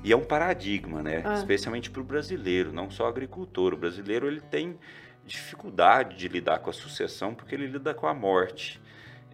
E 0.03 0.11
é 0.11 0.17
um 0.17 0.25
paradigma, 0.25 1.01
né? 1.01 1.23
Ah. 1.25 1.35
Especialmente 1.35 1.93
para 1.93 2.01
o 2.01 2.05
brasileiro, 2.05 2.73
não 2.73 2.90
só 2.90 3.07
agricultor. 3.07 3.73
O 3.73 3.77
brasileiro 3.77 4.27
ele 4.27 4.40
tem 4.40 4.77
dificuldade 5.25 6.19
de 6.19 6.27
lidar 6.27 6.59
com 6.59 6.71
a 6.71 6.73
sucessão 6.73 7.35
porque 7.35 7.55
ele 7.55 7.69
lida 7.69 7.95
com 7.95 8.09
a 8.09 8.12
morte. 8.12 8.83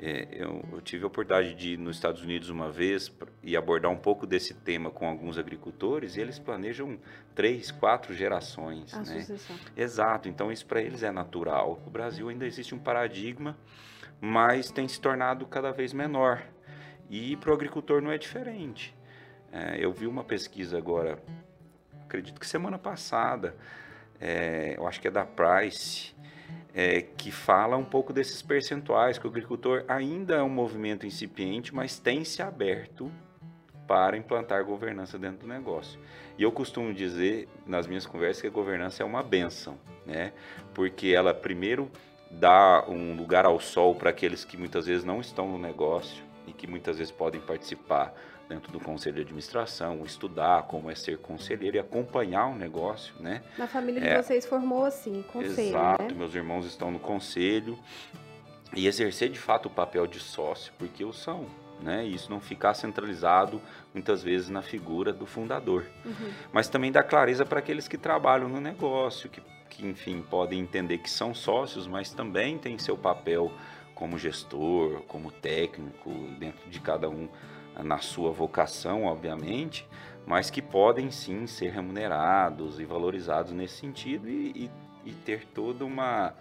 É, 0.03 0.29
eu, 0.33 0.65
eu, 0.73 0.81
tive 0.81 1.05
a 1.05 1.09
oportunidade 1.09 1.53
de 1.53 1.75
ir 1.75 1.77
nos 1.77 1.97
Estados 1.97 2.23
Unidos 2.23 2.49
uma 2.49 2.71
vez 2.71 3.13
e 3.43 3.55
abordar 3.55 3.91
um 3.91 3.99
pouco 3.99 4.27
desse 4.27 4.55
tema 4.55 4.91
com 4.91 5.07
alguns 5.07 5.37
agricultores 5.37 6.17
e 6.17 6.23
eles 6.23 6.39
planejam 6.39 6.99
três, 7.35 7.71
quatro 7.71 8.15
gerações. 8.15 8.95
A 8.95 9.01
né? 9.01 9.05
sucessão. 9.05 9.57
Exato, 9.77 10.27
então 10.27 10.51
isso 10.51 10.65
para 10.65 10.81
eles 10.81 11.03
é 11.03 11.11
natural. 11.11 11.79
No 11.85 11.91
Brasil 11.91 12.31
ainda 12.31 12.47
existe 12.47 12.75
um 12.75 12.79
paradigma, 12.79 13.59
mas 14.19 14.71
tem 14.71 14.89
se 14.89 14.99
tornado 14.99 15.45
cada 15.45 15.71
vez 15.71 15.93
menor. 15.93 16.43
E 17.11 17.37
para 17.37 17.51
o 17.51 17.53
agricultor 17.53 18.01
não 18.01 18.11
é 18.11 18.17
diferente. 18.17 18.97
É, 19.53 19.85
eu 19.85 19.93
vi 19.93 20.07
uma 20.07 20.25
pesquisa 20.25 20.79
agora, 20.79 21.23
acredito 22.05 22.41
que 22.41 22.47
semana 22.47 22.79
passada, 22.79 23.55
é, 24.19 24.77
eu 24.79 24.87
acho 24.87 24.99
que 24.99 25.09
é 25.09 25.11
da 25.11 25.27
Price, 25.27 26.15
é, 26.75 27.03
que 27.03 27.31
fala 27.31 27.77
um 27.77 27.85
pouco 27.85 28.13
desses 28.13 28.43
percentuais, 28.43 29.19
que 29.19 29.27
o 29.27 29.31
agricultor 29.31 29.85
ainda 29.89 30.37
é 30.37 30.43
um 30.43 30.49
movimento 30.49 31.07
incipiente, 31.07 31.75
mas 31.75 31.99
tem 31.99 32.25
se 32.25 32.43
aberto 32.43 33.11
para 33.87 34.17
implantar 34.17 34.65
governança 34.65 35.19
dentro 35.19 35.41
do 35.41 35.53
negócio. 35.53 35.99
E 36.39 36.43
eu 36.43 36.53
costumo 36.53 36.95
dizer 36.95 37.49
nas 37.67 37.87
minhas 37.87 38.07
conversas 38.07 38.41
que 38.41 38.47
a 38.47 38.51
governança 38.51 39.03
é 39.03 39.07
uma 39.07 39.23
benção, 39.23 39.77
né? 40.07 40.33
Porque 40.73 41.09
ela 41.09 41.35
primeiro 41.35 41.91
dá 42.31 42.85
um 42.89 43.17
lugar 43.17 43.45
ao 43.45 43.59
sol 43.59 43.95
para 43.97 44.11
aqueles 44.11 44.45
que 44.45 44.57
muitas 44.57 44.87
vezes 44.87 45.05
não 45.05 45.21
estão 45.21 45.49
no 45.49 45.59
negócio 45.59 46.23
e 46.47 46.53
que 46.53 46.69
muitas 46.69 46.99
vezes 46.99 47.13
podem 47.13 47.41
participar 47.41 48.15
dentro 48.51 48.73
do 48.73 48.81
conselho 48.81 49.15
de 49.15 49.23
administração, 49.23 50.03
estudar 50.05 50.65
como 50.65 50.91
é 50.91 50.95
ser 50.97 51.19
conselheiro 51.19 51.77
e 51.77 51.81
acompanhar 51.81 52.47
o 52.47 52.51
um 52.51 52.57
negócio, 52.57 53.15
né? 53.21 53.43
Na 53.57 53.69
família 53.69 54.01
de 54.01 54.09
é, 54.09 54.21
vocês 54.21 54.45
formou 54.45 54.85
assim, 54.85 55.23
conselho, 55.33 55.69
Exato, 55.69 56.03
né? 56.03 56.15
meus 56.15 56.35
irmãos 56.35 56.67
estão 56.67 56.91
no 56.91 56.99
conselho 56.99 57.79
e 58.75 58.89
exercer 58.89 59.31
de 59.31 59.39
fato 59.39 59.67
o 59.67 59.71
papel 59.71 60.05
de 60.05 60.19
sócio, 60.19 60.73
porque 60.77 61.05
o 61.05 61.13
são, 61.13 61.47
né? 61.81 62.05
E 62.05 62.13
isso 62.13 62.29
não 62.29 62.41
ficar 62.41 62.75
centralizado 62.75 63.63
muitas 63.95 64.21
vezes 64.21 64.49
na 64.49 64.63
figura 64.63 65.13
do 65.13 65.27
fundador. 65.27 65.87
Uhum. 66.05 66.33
Mas 66.53 66.69
também 66.69 66.91
dá 66.91 67.05
clareza 67.05 67.47
para 67.47 67.61
aqueles 67.61 67.87
que 67.87 67.97
trabalham 67.97 68.49
no 68.49 68.61
negócio, 68.61 69.31
que, 69.31 69.41
que 69.69 69.87
enfim 69.87 70.23
podem 70.29 70.59
entender 70.59 70.99
que 70.99 71.09
são 71.09 71.33
sócios, 71.33 71.87
mas 71.87 72.13
também 72.13 72.59
têm 72.59 72.77
seu 72.79 72.99
papel 72.99 73.53
como 73.95 74.19
gestor, 74.19 75.03
como 75.03 75.31
técnico 75.31 76.11
dentro 76.39 76.69
de 76.69 76.81
cada 76.81 77.09
um 77.09 77.29
na 77.83 77.99
sua 77.99 78.31
vocação, 78.31 79.05
obviamente, 79.05 79.89
mas 80.27 80.51
que 80.51 80.63
podem 80.63 81.11
sim 81.11 81.47
ser 81.47 81.71
remunerados 81.71 82.79
e 82.79 82.85
valorizados 82.85 83.53
nesse 83.53 83.77
sentido 83.77 84.29
e, 84.29 84.71
e, 85.05 85.11
e 85.11 85.13
ter 85.13 85.47
toda 85.47 85.85
uma, 85.85 86.35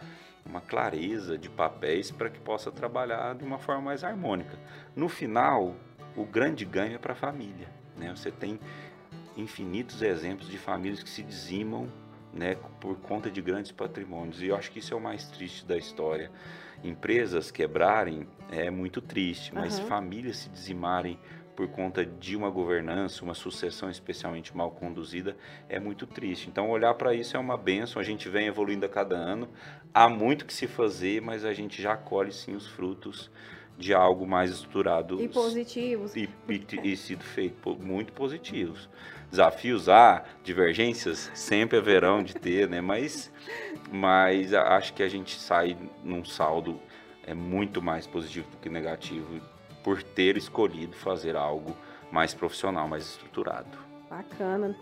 uma 0.45 0.61
clareza 0.61 1.37
de 1.37 1.49
papéis 1.49 2.11
para 2.11 2.29
que 2.29 2.39
possa 2.39 2.71
trabalhar 2.71 3.35
de 3.35 3.43
uma 3.43 3.57
forma 3.57 3.81
mais 3.81 4.03
harmônica. 4.03 4.57
No 4.95 5.09
final, 5.09 5.75
o 6.15 6.25
grande 6.25 6.65
ganho 6.65 6.95
é 6.95 6.97
para 6.97 7.13
a 7.13 7.15
família. 7.15 7.67
Né? 7.97 8.13
Você 8.15 8.31
tem 8.31 8.59
infinitos 9.37 10.01
exemplos 10.01 10.49
de 10.49 10.57
famílias 10.57 11.01
que 11.01 11.09
se 11.09 11.23
dizimam 11.23 11.87
né, 12.33 12.55
por 12.79 12.97
conta 12.97 13.29
de 13.29 13.41
grandes 13.41 13.71
patrimônios. 13.71 14.41
E 14.41 14.47
eu 14.47 14.55
acho 14.55 14.71
que 14.71 14.79
isso 14.79 14.93
é 14.93 14.97
o 14.97 15.01
mais 15.01 15.27
triste 15.29 15.65
da 15.65 15.77
história. 15.77 16.31
Empresas 16.83 17.51
quebrarem 17.51 18.27
é 18.51 18.69
muito 18.69 19.01
triste, 19.01 19.53
mas 19.53 19.79
Uhum. 19.79 19.85
famílias 19.85 20.37
se 20.37 20.49
dizimarem 20.49 21.19
por 21.55 21.67
conta 21.67 22.05
de 22.05 22.37
uma 22.37 22.49
governança, 22.49 23.21
uma 23.21 23.33
sucessão 23.33 23.89
especialmente 23.89 24.55
mal 24.55 24.71
conduzida, 24.71 25.35
é 25.67 25.77
muito 25.77 26.07
triste. 26.07 26.47
Então, 26.49 26.69
olhar 26.69 26.93
para 26.93 27.13
isso 27.13 27.35
é 27.35 27.39
uma 27.39 27.57
benção. 27.57 28.01
A 28.01 28.05
gente 28.05 28.29
vem 28.29 28.47
evoluindo 28.47 28.85
a 28.85 28.89
cada 28.89 29.15
ano. 29.17 29.49
Há 29.93 30.07
muito 30.07 30.45
que 30.45 30.53
se 30.53 30.67
fazer, 30.67 31.21
mas 31.21 31.43
a 31.43 31.51
gente 31.53 31.81
já 31.81 31.97
colhe 31.97 32.31
sim 32.31 32.55
os 32.55 32.65
frutos 32.65 33.29
de 33.79 33.93
algo 33.93 34.27
mais 34.27 34.51
estruturado 34.51 35.21
E 35.21 35.29
positivos. 35.29 36.13
e, 36.15 36.29
e, 36.49 36.91
e 36.91 36.97
sido 36.97 37.23
feito 37.23 37.75
muito 37.77 38.11
positivos. 38.11 38.89
Desafios 39.31 39.87
há, 39.87 40.25
divergências 40.43 41.31
sempre 41.33 41.77
haverão 41.77 42.21
de 42.21 42.33
ter, 42.35 42.67
né? 42.67 42.81
Mas, 42.81 43.31
mas 43.89 44.53
acho 44.53 44.93
que 44.93 45.01
a 45.01 45.07
gente 45.07 45.39
sai 45.39 45.77
num 46.03 46.25
saldo 46.25 46.79
é 47.25 47.33
muito 47.33 47.81
mais 47.81 48.05
positivo 48.05 48.49
do 48.49 48.57
que 48.57 48.69
negativo 48.69 49.39
por 49.83 50.03
ter 50.03 50.35
escolhido 50.35 50.95
fazer 50.95 51.35
algo 51.35 51.75
mais 52.11 52.33
profissional, 52.33 52.87
mais 52.87 53.03
estruturado. 53.03 53.77
Bacana. 54.09 54.75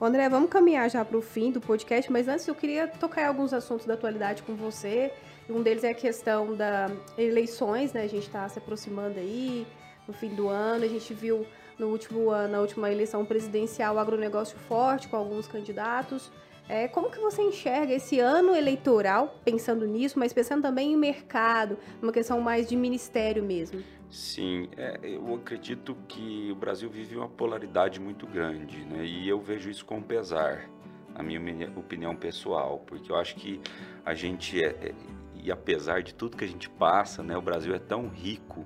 André, 0.00 0.28
vamos 0.28 0.48
caminhar 0.48 0.88
já 0.88 1.04
para 1.04 1.18
o 1.18 1.20
fim 1.20 1.50
do 1.50 1.60
podcast, 1.60 2.10
mas 2.12 2.28
antes 2.28 2.46
eu 2.46 2.54
queria 2.54 2.86
tocar 2.86 3.22
em 3.22 3.24
alguns 3.24 3.52
assuntos 3.52 3.84
da 3.84 3.94
atualidade 3.94 4.44
com 4.44 4.54
você. 4.54 5.12
Um 5.50 5.60
deles 5.60 5.82
é 5.82 5.90
a 5.90 5.94
questão 5.94 6.54
das 6.54 6.92
eleições, 7.16 7.92
né? 7.92 8.02
A 8.02 8.08
gente 8.08 8.28
está 8.28 8.48
se 8.48 8.60
aproximando 8.60 9.18
aí 9.18 9.66
no 10.06 10.14
fim 10.14 10.28
do 10.28 10.48
ano. 10.48 10.84
A 10.84 10.88
gente 10.88 11.12
viu 11.12 11.44
no 11.76 11.88
último 11.88 12.30
ano, 12.30 12.52
na 12.52 12.60
última 12.60 12.92
eleição 12.92 13.24
presidencial, 13.24 13.96
o 13.96 13.98
agronegócio 13.98 14.56
forte 14.68 15.08
com 15.08 15.16
alguns 15.16 15.48
candidatos. 15.48 16.30
É, 16.68 16.86
como 16.86 17.10
que 17.10 17.18
você 17.18 17.42
enxerga 17.42 17.92
esse 17.92 18.20
ano 18.20 18.54
eleitoral, 18.54 19.40
pensando 19.44 19.84
nisso, 19.84 20.16
mas 20.16 20.32
pensando 20.32 20.62
também 20.62 20.92
em 20.92 20.96
mercado, 20.96 21.76
uma 22.00 22.12
questão 22.12 22.40
mais 22.40 22.68
de 22.68 22.76
ministério 22.76 23.42
mesmo? 23.42 23.82
Sim, 24.10 24.68
é, 24.76 24.98
eu 25.02 25.34
acredito 25.34 25.94
que 26.08 26.50
o 26.50 26.54
Brasil 26.54 26.88
vive 26.88 27.16
uma 27.16 27.28
polaridade 27.28 28.00
muito 28.00 28.26
grande, 28.26 28.78
né? 28.86 29.04
E 29.04 29.28
eu 29.28 29.38
vejo 29.40 29.68
isso 29.68 29.84
com 29.84 30.00
pesar, 30.00 30.64
a 31.14 31.22
minha 31.22 31.38
opini- 31.38 31.70
opinião 31.76 32.16
pessoal, 32.16 32.82
porque 32.86 33.12
eu 33.12 33.16
acho 33.16 33.34
que 33.34 33.60
a 34.06 34.14
gente 34.14 34.62
é, 34.62 34.68
é- 34.68 34.94
e 35.44 35.52
apesar 35.52 36.02
de 36.02 36.14
tudo 36.14 36.36
que 36.38 36.44
a 36.44 36.48
gente 36.48 36.70
passa, 36.70 37.22
né? 37.22 37.36
O 37.36 37.42
Brasil 37.42 37.74
é 37.74 37.78
tão 37.78 38.08
rico 38.08 38.64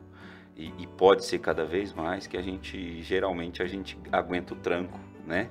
e, 0.57 0.73
e 0.79 0.87
pode 0.87 1.25
ser 1.25 1.41
cada 1.41 1.65
vez 1.65 1.93
mais 1.93 2.27
que 2.27 2.37
a 2.37 2.43
gente 2.43 3.03
geralmente 3.03 3.63
a 3.63 3.67
gente 3.67 3.99
aguenta 4.13 4.55
o 4.55 4.57
tranco, 4.57 5.01
né? 5.27 5.51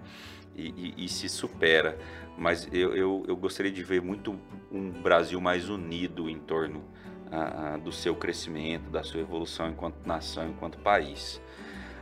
E, 0.56 0.69
e- 0.97 1.06
e 1.06 1.10
se 1.10 1.27
supera. 1.27 1.97
Mas 2.38 2.67
eu, 2.71 2.95
eu, 2.95 3.25
eu 3.27 3.36
gostaria 3.36 3.71
de 3.71 3.84
ver 3.84 4.01
muito 4.01 4.39
um 4.71 4.89
Brasil 4.89 5.39
mais 5.41 5.69
unido 5.69 6.30
em 6.30 6.39
torno 6.39 6.82
ah, 7.32 7.78
do 7.78 7.91
seu 7.91 8.15
crescimento, 8.15 8.89
da 8.89 9.04
sua 9.04 9.22
evolução 9.22 9.70
enquanto 9.70 10.06
nação, 10.06 10.50
enquanto 10.50 10.78
país. 10.80 11.41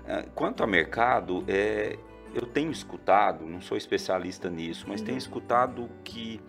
Ah, 0.07 0.25
Quanto 0.33 0.61
ao 0.61 0.67
mercado, 0.67 1.43
é, 1.47 1.97
eu 2.33 2.45
tenho 2.45 2.71
escutado, 2.71 3.45
não 3.45 3.61
sou 3.61 3.77
especialista 3.77 4.49
nisso, 4.49 4.85
mas 4.87 5.01
tenho 5.01 5.17
escutado 5.17 5.89
que 6.03 6.41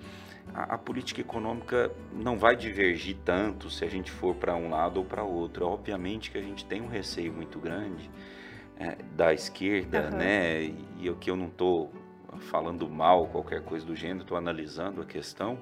a, 0.55 0.75
a 0.75 0.79
política 0.79 1.21
econômica 1.21 1.91
não 2.13 2.39
vai 2.39 2.57
divergir 2.57 3.17
tanto 3.25 3.71
se 3.71 3.85
a 3.85 3.89
gente 3.89 4.11
for 4.11 4.35
para 4.35 4.57
um 4.57 4.71
lado 4.71 4.99
ou 4.99 5.05
para 5.05 5.23
outro. 5.23 5.67
Obviamente 5.67 6.31
que 6.31 6.39
a 6.39 6.43
gente 6.43 6.65
tem 6.65 6.81
um 6.81 6.89
receio 6.89 7.33
muito 7.33 7.59
grande 7.59 8.11
é, 8.79 8.97
da 9.15 9.33
esquerda, 9.33 10.09
Aham. 10.09 10.17
né? 10.17 10.75
E 10.99 11.11
o 11.11 11.17
que 11.17 11.31
eu 11.31 11.37
não 11.37 11.49
estou 11.49 11.93
falando 12.39 12.89
mal, 12.89 13.27
qualquer 13.27 13.63
coisa 13.63 13.85
do 13.85 13.95
gênero, 13.95 14.23
estou 14.23 14.39
analisando 14.39 15.03
a 15.03 15.05
questão 15.05 15.59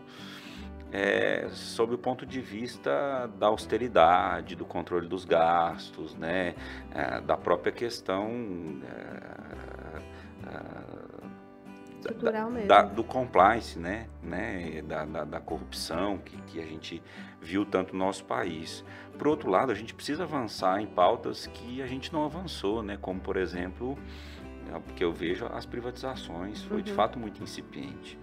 é, 0.92 1.48
sob 1.53 1.94
o 1.94 1.98
ponto 1.98 2.24
de 2.24 2.40
vista 2.40 3.27
da 3.38 3.46
austeridade, 3.48 4.57
do 4.57 4.64
controle 4.64 5.07
dos 5.09 5.24
gastos, 5.24 6.14
né, 6.14 6.55
é, 6.94 7.20
da 7.20 7.37
própria 7.37 7.70
questão 7.72 8.81
é, 8.85 9.98
é, 10.46 11.09
mesmo. 12.51 12.68
da- 12.68 12.83
do 12.83 13.05
compliance, 13.05 13.79
né, 13.79 14.07
né 14.22 14.83
da, 14.83 15.05
da, 15.05 15.24
da 15.24 15.40
corrupção 15.40 16.18
que, 16.18 16.37
que 16.42 16.61
a 16.61 16.64
gente 16.64 17.03
viu 17.40 17.64
tanto 17.66 17.92
no 17.94 18.05
nosso 18.05 18.24
país. 18.24 18.85
Por 19.18 19.27
outro 19.29 19.51
lado, 19.51 19.72
a 19.72 19.74
gente 19.74 19.92
precisa 19.94 20.22
avançar 20.22 20.81
em 20.81 20.87
pautas 20.87 21.46
que 21.48 21.83
a 21.83 21.87
gente 21.87 22.12
não 22.12 22.24
avançou, 22.24 22.83
né, 22.83 22.96
como 23.01 23.20
por 23.20 23.37
exemplo, 23.37 23.98
é, 24.72 24.79
porque 24.79 25.05
eu 25.05 25.12
vejo 25.12 25.46
as 25.46 25.66
privatizações, 25.66 26.62
foi 26.62 26.83
de 26.83 26.90
Uhum. 26.92 26.96
fato 26.96 27.18
muito 27.18 27.42
incipiente. 27.42 28.18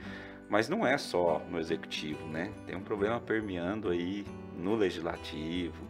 Mas 0.49 0.69
não 0.69 0.85
é 0.85 0.97
só 0.97 1.41
no 1.49 1.59
executivo, 1.59 2.27
né? 2.27 2.51
Tem 2.65 2.75
um 2.75 2.81
problema 2.81 3.19
permeando 3.19 3.89
aí 3.89 4.25
no 4.57 4.75
legislativo, 4.75 5.83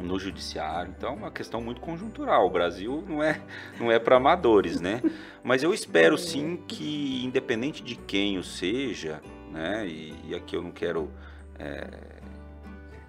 no 0.00 0.18
judiciário. 0.18 0.94
Então, 0.96 1.12
é 1.12 1.16
uma 1.16 1.30
questão 1.30 1.60
muito 1.60 1.80
conjuntural. 1.80 2.46
O 2.46 2.50
Brasil 2.50 3.04
não 3.06 3.22
é, 3.22 3.40
não 3.78 3.90
é 3.90 3.98
para 3.98 4.16
amadores, 4.16 4.80
né? 4.80 5.02
Mas 5.44 5.62
eu 5.62 5.74
espero 5.74 6.16
sim 6.16 6.56
que, 6.66 7.22
independente 7.24 7.82
de 7.82 7.94
quem 7.94 8.38
o 8.38 8.42
seja, 8.42 9.20
né? 9.50 9.86
E, 9.86 10.14
e 10.28 10.34
aqui 10.34 10.56
eu 10.56 10.62
não 10.62 10.72
quero 10.72 11.10
é, 11.58 11.88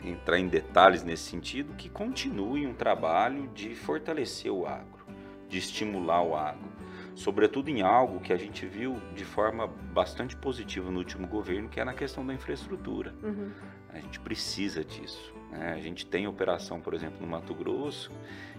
entrar 0.04 0.38
em 0.38 0.48
detalhes 0.48 1.04
nesse 1.04 1.24
sentido, 1.24 1.74
que 1.76 1.88
continue 1.88 2.68
um 2.68 2.74
trabalho 2.74 3.48
de 3.56 3.74
fortalecer 3.76 4.52
o 4.52 4.66
agro, 4.66 5.06
de 5.48 5.58
estimular 5.58 6.22
o 6.22 6.36
agro 6.36 6.83
sobretudo 7.16 7.70
em 7.70 7.82
algo 7.82 8.20
que 8.20 8.34
a 8.34 8.38
gente 8.38 8.66
viu 8.66 9.00
de 9.16 9.24
forma 9.24 9.68
bastante 9.68 10.36
positiva 10.36 10.90
no 10.90 11.00
último 11.00 11.28
governo, 11.28 11.70
que 11.70 11.80
é 11.80 11.86
na 11.86 11.94
questão 11.94 12.26
da 12.26 12.34
infraestrutura. 12.34 13.14
Uhum. 13.22 13.52
A 13.90 14.00
gente 14.00 14.20
precisa 14.20 14.84
disso. 14.84 15.34
Né? 15.52 15.74
A 15.74 15.80
gente 15.80 16.06
tem 16.06 16.28
operação, 16.28 16.82
por 16.82 16.94
exemplo, 16.94 17.20
no 17.22 17.28
Mato 17.28 17.54
Grosso, 17.54 18.12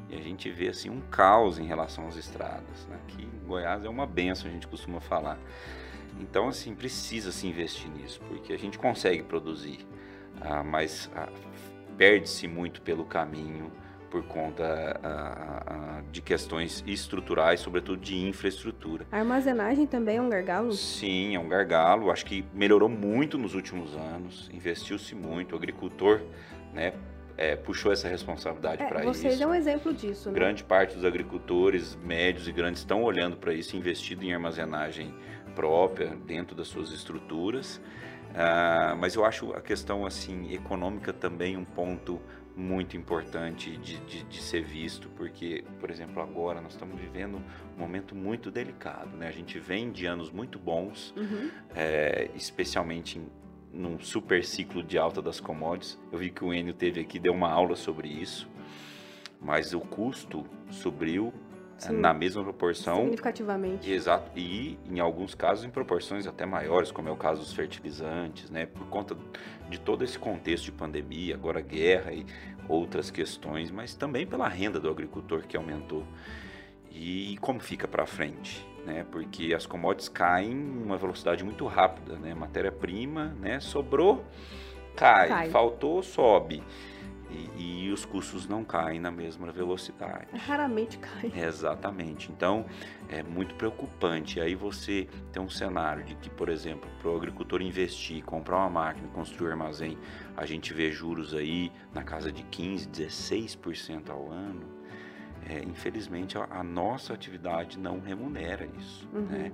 e 0.08 0.14
a 0.14 0.20
gente 0.20 0.48
vê 0.50 0.68
assim 0.68 0.90
um 0.90 1.00
caos 1.00 1.58
em 1.58 1.66
relação 1.66 2.06
às 2.06 2.16
estradas. 2.16 2.86
Né? 2.86 2.96
Aqui 3.02 3.24
em 3.24 3.46
Goiás 3.46 3.84
é 3.84 3.88
uma 3.88 4.06
benção, 4.06 4.48
a 4.48 4.52
gente 4.52 4.68
costuma 4.68 5.00
falar. 5.00 5.38
Então, 6.20 6.48
assim, 6.48 6.74
precisa 6.74 7.32
se 7.32 7.46
investir 7.46 7.90
nisso, 7.90 8.20
porque 8.28 8.52
a 8.52 8.58
gente 8.58 8.78
consegue 8.78 9.24
produzir, 9.24 9.84
ah, 10.40 10.62
mas 10.62 11.10
ah, 11.16 11.28
perde-se 11.96 12.46
muito 12.46 12.80
pelo 12.82 13.04
caminho 13.04 13.72
por 14.14 14.22
conta 14.26 15.00
ah, 15.02 16.00
de 16.12 16.22
questões 16.22 16.84
estruturais, 16.86 17.58
sobretudo 17.58 18.00
de 18.00 18.16
infraestrutura. 18.16 19.04
A 19.10 19.18
armazenagem 19.18 19.88
também 19.88 20.18
é 20.18 20.22
um 20.22 20.28
gargalo? 20.28 20.70
Sim, 20.70 21.34
é 21.34 21.40
um 21.40 21.48
gargalo. 21.48 22.12
Acho 22.12 22.24
que 22.24 22.44
melhorou 22.54 22.88
muito 22.88 23.36
nos 23.36 23.56
últimos 23.56 23.96
anos, 23.96 24.48
investiu-se 24.54 25.16
muito. 25.16 25.54
O 25.54 25.56
agricultor 25.56 26.22
né, 26.72 26.92
é, 27.36 27.56
puxou 27.56 27.90
essa 27.90 28.06
responsabilidade 28.06 28.84
é, 28.84 28.86
para 28.86 29.00
isso. 29.00 29.14
Vocês 29.14 29.40
é 29.40 29.46
um 29.48 29.52
exemplo 29.52 29.92
disso. 29.92 30.28
Né? 30.28 30.36
Grande 30.36 30.62
parte 30.62 30.94
dos 30.94 31.04
agricultores 31.04 31.98
médios 32.04 32.46
e 32.46 32.52
grandes 32.52 32.82
estão 32.82 33.02
olhando 33.02 33.36
para 33.36 33.52
isso, 33.52 33.76
investido 33.76 34.22
em 34.22 34.32
armazenagem 34.32 35.12
própria 35.56 36.14
dentro 36.24 36.54
das 36.54 36.68
suas 36.68 36.92
estruturas. 36.92 37.80
Mas 38.98 39.16
eu 39.16 39.24
acho 39.24 39.52
a 39.52 39.60
questão 39.60 40.06
assim 40.06 40.52
econômica 40.52 41.12
também 41.12 41.56
um 41.56 41.64
ponto 41.64 42.20
muito 42.56 42.96
importante 42.96 43.76
de, 43.76 43.98
de, 44.00 44.22
de, 44.24 44.42
ser 44.42 44.62
visto, 44.62 45.08
porque, 45.10 45.64
por 45.80 45.90
exemplo, 45.90 46.22
agora 46.22 46.60
nós 46.60 46.72
estamos 46.72 46.98
vivendo 47.00 47.42
um 47.76 47.80
momento 47.80 48.14
muito 48.14 48.50
delicado, 48.50 49.16
né? 49.16 49.26
A 49.26 49.32
gente 49.32 49.58
vem 49.58 49.90
de 49.90 50.06
anos 50.06 50.30
muito 50.30 50.58
bons, 50.58 51.12
uhum. 51.16 51.50
é, 51.74 52.30
especialmente 52.34 53.18
em, 53.18 53.26
num 53.72 53.98
super 53.98 54.44
ciclo 54.44 54.82
de 54.82 54.96
alta 54.96 55.20
das 55.20 55.40
commodities. 55.40 55.98
Eu 56.12 56.18
vi 56.18 56.30
que 56.30 56.44
o 56.44 56.54
Enio 56.54 56.74
teve 56.74 57.00
aqui, 57.00 57.18
deu 57.18 57.32
uma 57.32 57.50
aula 57.50 57.74
sobre 57.74 58.08
isso, 58.08 58.48
mas 59.40 59.74
o 59.74 59.80
custo 59.80 60.46
subiu 60.70 61.32
Sim. 61.78 62.00
na 62.00 62.14
mesma 62.14 62.42
proporção. 62.42 62.96
Significativamente. 62.96 63.90
Exato. 63.90 64.30
E, 64.36 64.78
em 64.88 65.00
alguns 65.00 65.34
casos, 65.34 65.64
em 65.64 65.70
proporções 65.70 66.26
até 66.26 66.46
maiores, 66.46 66.90
como 66.90 67.08
é 67.08 67.12
o 67.12 67.16
caso 67.16 67.40
dos 67.40 67.52
fertilizantes, 67.52 68.50
né? 68.50 68.66
Por 68.66 68.86
conta 68.86 69.16
de 69.68 69.78
todo 69.78 70.04
esse 70.04 70.18
contexto 70.18 70.64
de 70.64 70.72
pandemia, 70.72 71.34
agora 71.34 71.60
guerra 71.60 72.12
e 72.12 72.24
outras 72.68 73.10
questões, 73.10 73.70
mas 73.70 73.94
também 73.94 74.26
pela 74.26 74.48
renda 74.48 74.78
do 74.78 74.88
agricultor 74.88 75.42
que 75.42 75.56
aumentou. 75.56 76.04
E 76.90 77.36
como 77.40 77.58
fica 77.60 77.88
para 77.88 78.06
frente? 78.06 78.64
Né? 78.86 79.04
Porque 79.10 79.52
as 79.54 79.66
commodities 79.66 80.08
caem 80.08 80.52
em 80.52 80.82
uma 80.82 80.96
velocidade 80.96 81.42
muito 81.42 81.66
rápida, 81.66 82.16
né? 82.16 82.34
Matéria-prima, 82.34 83.34
né? 83.40 83.58
Sobrou, 83.58 84.24
cai. 84.94 85.28
cai. 85.28 85.50
Faltou, 85.50 86.02
sobe. 86.02 86.62
E, 87.34 87.86
e, 87.86 87.92
os 87.92 88.04
custos 88.04 88.46
não 88.46 88.64
caem 88.64 89.00
na 89.00 89.10
mesma 89.10 89.50
velocidade. 89.50 90.28
Raramente 90.36 90.98
caem. 90.98 91.32
Exatamente. 91.36 92.30
Então, 92.30 92.64
é 93.08 93.22
muito 93.22 93.54
preocupante. 93.56 94.40
Aí 94.40 94.54
você 94.54 95.08
tem 95.32 95.42
um 95.42 95.50
cenário 95.50 96.04
de 96.04 96.14
que, 96.14 96.30
por 96.30 96.48
exemplo, 96.48 96.88
para 97.00 97.10
o 97.10 97.16
agricultor 97.16 97.60
investir, 97.60 98.22
comprar 98.24 98.58
uma 98.58 98.70
máquina, 98.70 99.08
construir 99.08 99.48
um 99.48 99.52
armazém, 99.52 99.98
a 100.36 100.46
gente 100.46 100.72
vê 100.72 100.92
juros 100.92 101.34
aí 101.34 101.72
na 101.92 102.04
casa 102.04 102.30
de 102.30 102.44
15%, 102.44 102.88
16% 102.90 104.10
ao 104.10 104.30
ano 104.30 104.84
é, 105.48 105.62
infelizmente 105.62 106.38
a, 106.38 106.46
a, 106.50 106.62
nossa 106.62 107.12
atividade 107.12 107.78
não 107.78 108.00
remunera 108.00 108.66
isso. 108.78 109.08
Uhum. 109.12 109.26
Né? 109.26 109.52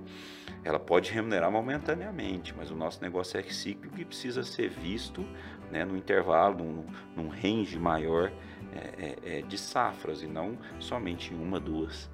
Ela 0.63 0.79
pode 0.79 1.11
remunerar 1.11 1.51
momentaneamente, 1.51 2.53
mas 2.55 2.71
o 2.71 2.75
nosso 2.75 3.01
negócio 3.01 3.39
é 3.39 3.43
cíclico 3.43 3.99
e 3.99 4.05
precisa 4.05 4.43
ser 4.43 4.69
visto 4.69 5.25
né, 5.71 5.85
no 5.85 5.97
intervalo, 5.97 6.57
num, 6.57 6.85
num 7.15 7.29
range 7.29 7.79
maior 7.79 8.31
é, 8.73 8.77
é, 9.25 9.39
é, 9.39 9.41
de 9.41 9.57
safras 9.57 10.21
e 10.21 10.27
não 10.27 10.57
somente 10.79 11.33
em 11.33 11.37
uma, 11.37 11.59
duas. 11.59 12.09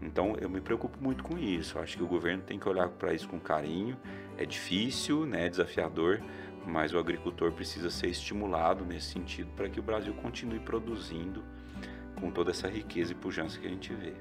Então 0.00 0.36
eu 0.40 0.48
me 0.48 0.60
preocupo 0.60 0.98
muito 1.00 1.22
com 1.22 1.38
isso. 1.38 1.78
Acho 1.78 1.96
que 1.96 2.02
o 2.02 2.06
governo 2.06 2.42
tem 2.42 2.58
que 2.58 2.68
olhar 2.68 2.88
para 2.88 3.14
isso 3.14 3.28
com 3.28 3.38
carinho. 3.38 3.96
É 4.36 4.44
difícil, 4.44 5.24
né, 5.26 5.46
é 5.46 5.48
desafiador, 5.48 6.20
mas 6.66 6.92
o 6.92 6.98
agricultor 6.98 7.52
precisa 7.52 7.90
ser 7.90 8.08
estimulado 8.08 8.84
nesse 8.84 9.12
sentido 9.12 9.50
para 9.56 9.68
que 9.68 9.78
o 9.78 9.82
Brasil 9.82 10.12
continue 10.14 10.58
produzindo 10.58 11.44
com 12.18 12.30
toda 12.30 12.50
essa 12.50 12.68
riqueza 12.68 13.12
e 13.12 13.14
pujança 13.14 13.58
que 13.58 13.66
a 13.66 13.70
gente 13.70 13.92
vê. 13.92 14.14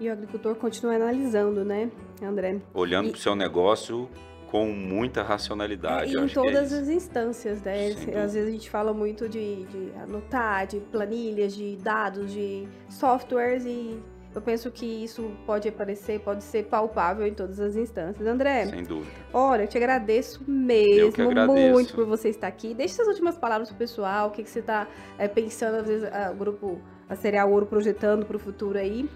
E 0.00 0.08
o 0.08 0.12
agricultor 0.12 0.54
continua 0.54 0.94
analisando, 0.94 1.64
né, 1.64 1.90
André? 2.22 2.60
Olhando 2.72 3.08
e... 3.08 3.10
para 3.10 3.18
o 3.18 3.20
seu 3.20 3.34
negócio 3.34 4.08
com 4.50 4.66
muita 4.66 5.22
racionalidade. 5.22 6.16
É, 6.16 6.20
em 6.20 6.24
é 6.24 6.28
todas 6.28 6.72
é 6.72 6.78
as 6.78 6.88
instâncias, 6.88 7.62
né? 7.62 7.88
Às 8.22 8.34
vezes 8.34 8.48
a 8.48 8.50
gente 8.50 8.70
fala 8.70 8.92
muito 8.92 9.28
de, 9.28 9.64
de 9.66 9.92
anotar, 9.98 10.66
de 10.66 10.80
planilhas, 10.80 11.54
de 11.54 11.76
dados, 11.76 12.32
de 12.32 12.66
softwares 12.88 13.64
e 13.66 14.02
eu 14.34 14.42
penso 14.42 14.70
que 14.70 14.86
isso 14.86 15.32
pode 15.46 15.68
aparecer, 15.68 16.20
pode 16.20 16.44
ser 16.44 16.64
palpável 16.66 17.26
em 17.26 17.34
todas 17.34 17.58
as 17.60 17.76
instâncias. 17.76 18.26
André. 18.26 18.66
Sem 18.66 18.84
dúvida. 18.84 19.10
Olha, 19.32 19.62
eu 19.62 19.68
te 19.68 19.76
agradeço 19.76 20.42
mesmo 20.46 21.24
agradeço. 21.24 21.70
muito 21.70 21.94
por 21.94 22.06
você 22.06 22.28
estar 22.28 22.46
aqui. 22.46 22.74
Deixe 22.74 22.94
suas 22.94 23.08
últimas 23.08 23.36
palavras 23.36 23.68
pro 23.68 23.78
pessoal, 23.78 24.28
o 24.28 24.30
que, 24.30 24.42
que 24.42 24.50
você 24.50 24.60
está 24.60 24.86
é, 25.18 25.26
pensando, 25.28 25.76
às 25.76 25.86
vezes, 25.86 26.08
o 26.30 26.34
grupo 26.34 26.80
a 27.08 27.16
Cereal 27.16 27.50
Ouro 27.50 27.66
projetando 27.66 28.26
para 28.26 28.36
o 28.36 28.38
futuro 28.38 28.78
aí. 28.78 29.08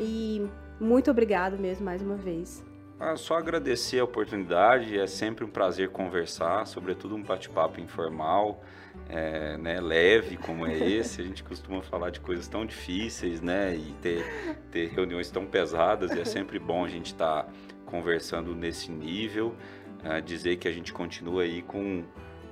E 0.00 0.46
muito 0.80 1.10
obrigado 1.10 1.58
mesmo 1.58 1.84
mais 1.84 2.02
uma 2.02 2.16
vez. 2.16 2.64
Ah, 2.98 3.16
só 3.16 3.36
agradecer 3.36 3.98
a 3.98 4.04
oportunidade, 4.04 4.96
é 4.96 5.06
sempre 5.06 5.44
um 5.44 5.50
prazer 5.50 5.88
conversar, 5.90 6.64
sobretudo 6.64 7.16
um 7.16 7.22
bate-papo 7.22 7.80
informal, 7.80 8.62
é, 9.08 9.58
né, 9.58 9.80
leve 9.80 10.36
como 10.36 10.64
é 10.64 10.78
esse. 10.88 11.20
A 11.20 11.24
gente 11.24 11.42
costuma 11.42 11.82
falar 11.82 12.10
de 12.10 12.20
coisas 12.20 12.46
tão 12.46 12.64
difíceis, 12.64 13.40
né, 13.40 13.74
e 13.74 13.92
ter, 14.00 14.24
ter 14.70 14.90
reuniões 14.90 15.28
tão 15.28 15.44
pesadas, 15.44 16.12
e 16.12 16.20
é 16.20 16.24
sempre 16.24 16.58
bom 16.60 16.84
a 16.84 16.88
gente 16.88 17.06
estar 17.06 17.42
tá 17.42 17.52
conversando 17.84 18.54
nesse 18.54 18.92
nível, 18.92 19.56
é, 20.04 20.20
dizer 20.20 20.56
que 20.56 20.68
a 20.68 20.72
gente 20.72 20.92
continua 20.92 21.42
aí 21.42 21.62
com, 21.62 22.04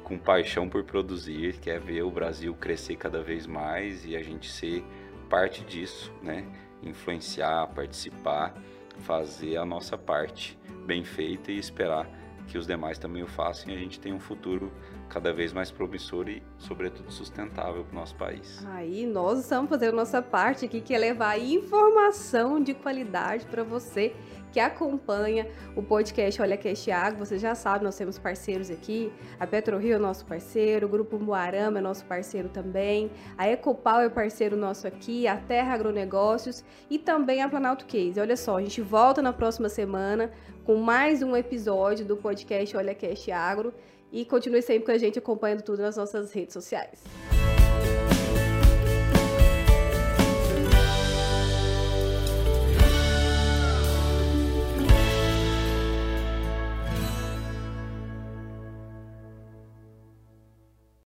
com 0.02 0.18
paixão 0.18 0.68
por 0.68 0.82
produzir, 0.82 1.60
quer 1.60 1.78
ver 1.78 2.02
o 2.02 2.10
Brasil 2.10 2.52
crescer 2.54 2.96
cada 2.96 3.22
vez 3.22 3.46
mais 3.46 4.04
e 4.04 4.16
a 4.16 4.22
gente 4.22 4.50
ser 4.50 4.84
parte 5.30 5.64
disso, 5.64 6.12
né, 6.20 6.44
influenciar, 6.82 7.68
participar 7.68 8.52
fazer 9.00 9.56
a 9.56 9.64
nossa 9.64 9.96
parte 9.96 10.58
bem 10.86 11.04
feita 11.04 11.50
e 11.50 11.58
esperar 11.58 12.08
que 12.46 12.58
os 12.58 12.66
demais 12.66 12.98
também 12.98 13.22
o 13.22 13.26
façam 13.26 13.72
e 13.72 13.76
a 13.76 13.78
gente 13.78 14.00
tenha 14.00 14.14
um 14.14 14.20
futuro 14.20 14.72
cada 15.12 15.30
vez 15.30 15.52
mais 15.52 15.70
promissor 15.70 16.26
e, 16.30 16.42
sobretudo, 16.56 17.12
sustentável 17.12 17.84
para 17.84 17.92
o 17.92 18.00
nosso 18.00 18.14
país. 18.16 18.64
Aí 18.70 19.04
nós 19.04 19.40
estamos 19.40 19.68
fazendo 19.68 19.94
nossa 19.94 20.22
parte 20.22 20.64
aqui, 20.64 20.80
que 20.80 20.94
é 20.94 20.98
levar 20.98 21.38
informação 21.38 22.58
de 22.58 22.72
qualidade 22.72 23.44
para 23.44 23.62
você 23.62 24.14
que 24.50 24.60
acompanha 24.60 25.48
o 25.76 25.82
podcast 25.82 26.40
Olha 26.40 26.56
Cast 26.56 26.90
Água. 26.90 27.24
Você 27.24 27.38
já 27.38 27.54
sabe, 27.54 27.84
nós 27.84 27.96
temos 27.96 28.18
parceiros 28.18 28.70
aqui. 28.70 29.12
A 29.38 29.46
PetroRio 29.46 29.96
é 29.96 29.98
nosso 29.98 30.24
parceiro, 30.26 30.86
o 30.86 30.88
Grupo 30.88 31.18
Moarama 31.18 31.78
é 31.78 31.82
nosso 31.82 32.04
parceiro 32.04 32.48
também. 32.48 33.10
A 33.36 33.48
Ecopau 33.48 34.00
é 34.00 34.08
parceiro 34.08 34.56
nosso 34.56 34.86
aqui, 34.86 35.26
a 35.26 35.36
Terra 35.36 35.74
Agronegócios 35.74 36.64
e 36.90 36.98
também 36.98 37.42
a 37.42 37.48
Planalto 37.48 37.86
Case. 37.86 38.20
Olha 38.20 38.36
só, 38.36 38.58
a 38.58 38.62
gente 38.62 38.80
volta 38.80 39.20
na 39.22 39.32
próxima 39.32 39.68
semana 39.68 40.30
com 40.64 40.76
mais 40.76 41.22
um 41.22 41.34
episódio 41.34 42.04
do 42.04 42.16
podcast 42.16 42.76
Olha 42.76 42.94
Cast 42.94 43.32
Agro 43.32 43.74
e 44.12 44.24
continue 44.24 44.62
sempre 44.62 44.84
com 44.84 44.92
a 44.92 44.98
gente 44.98 45.18
acompanhando 45.18 45.62
tudo 45.62 45.80
nas 45.80 45.96
nossas 45.96 46.32
redes 46.32 46.52
sociais. 46.52 47.02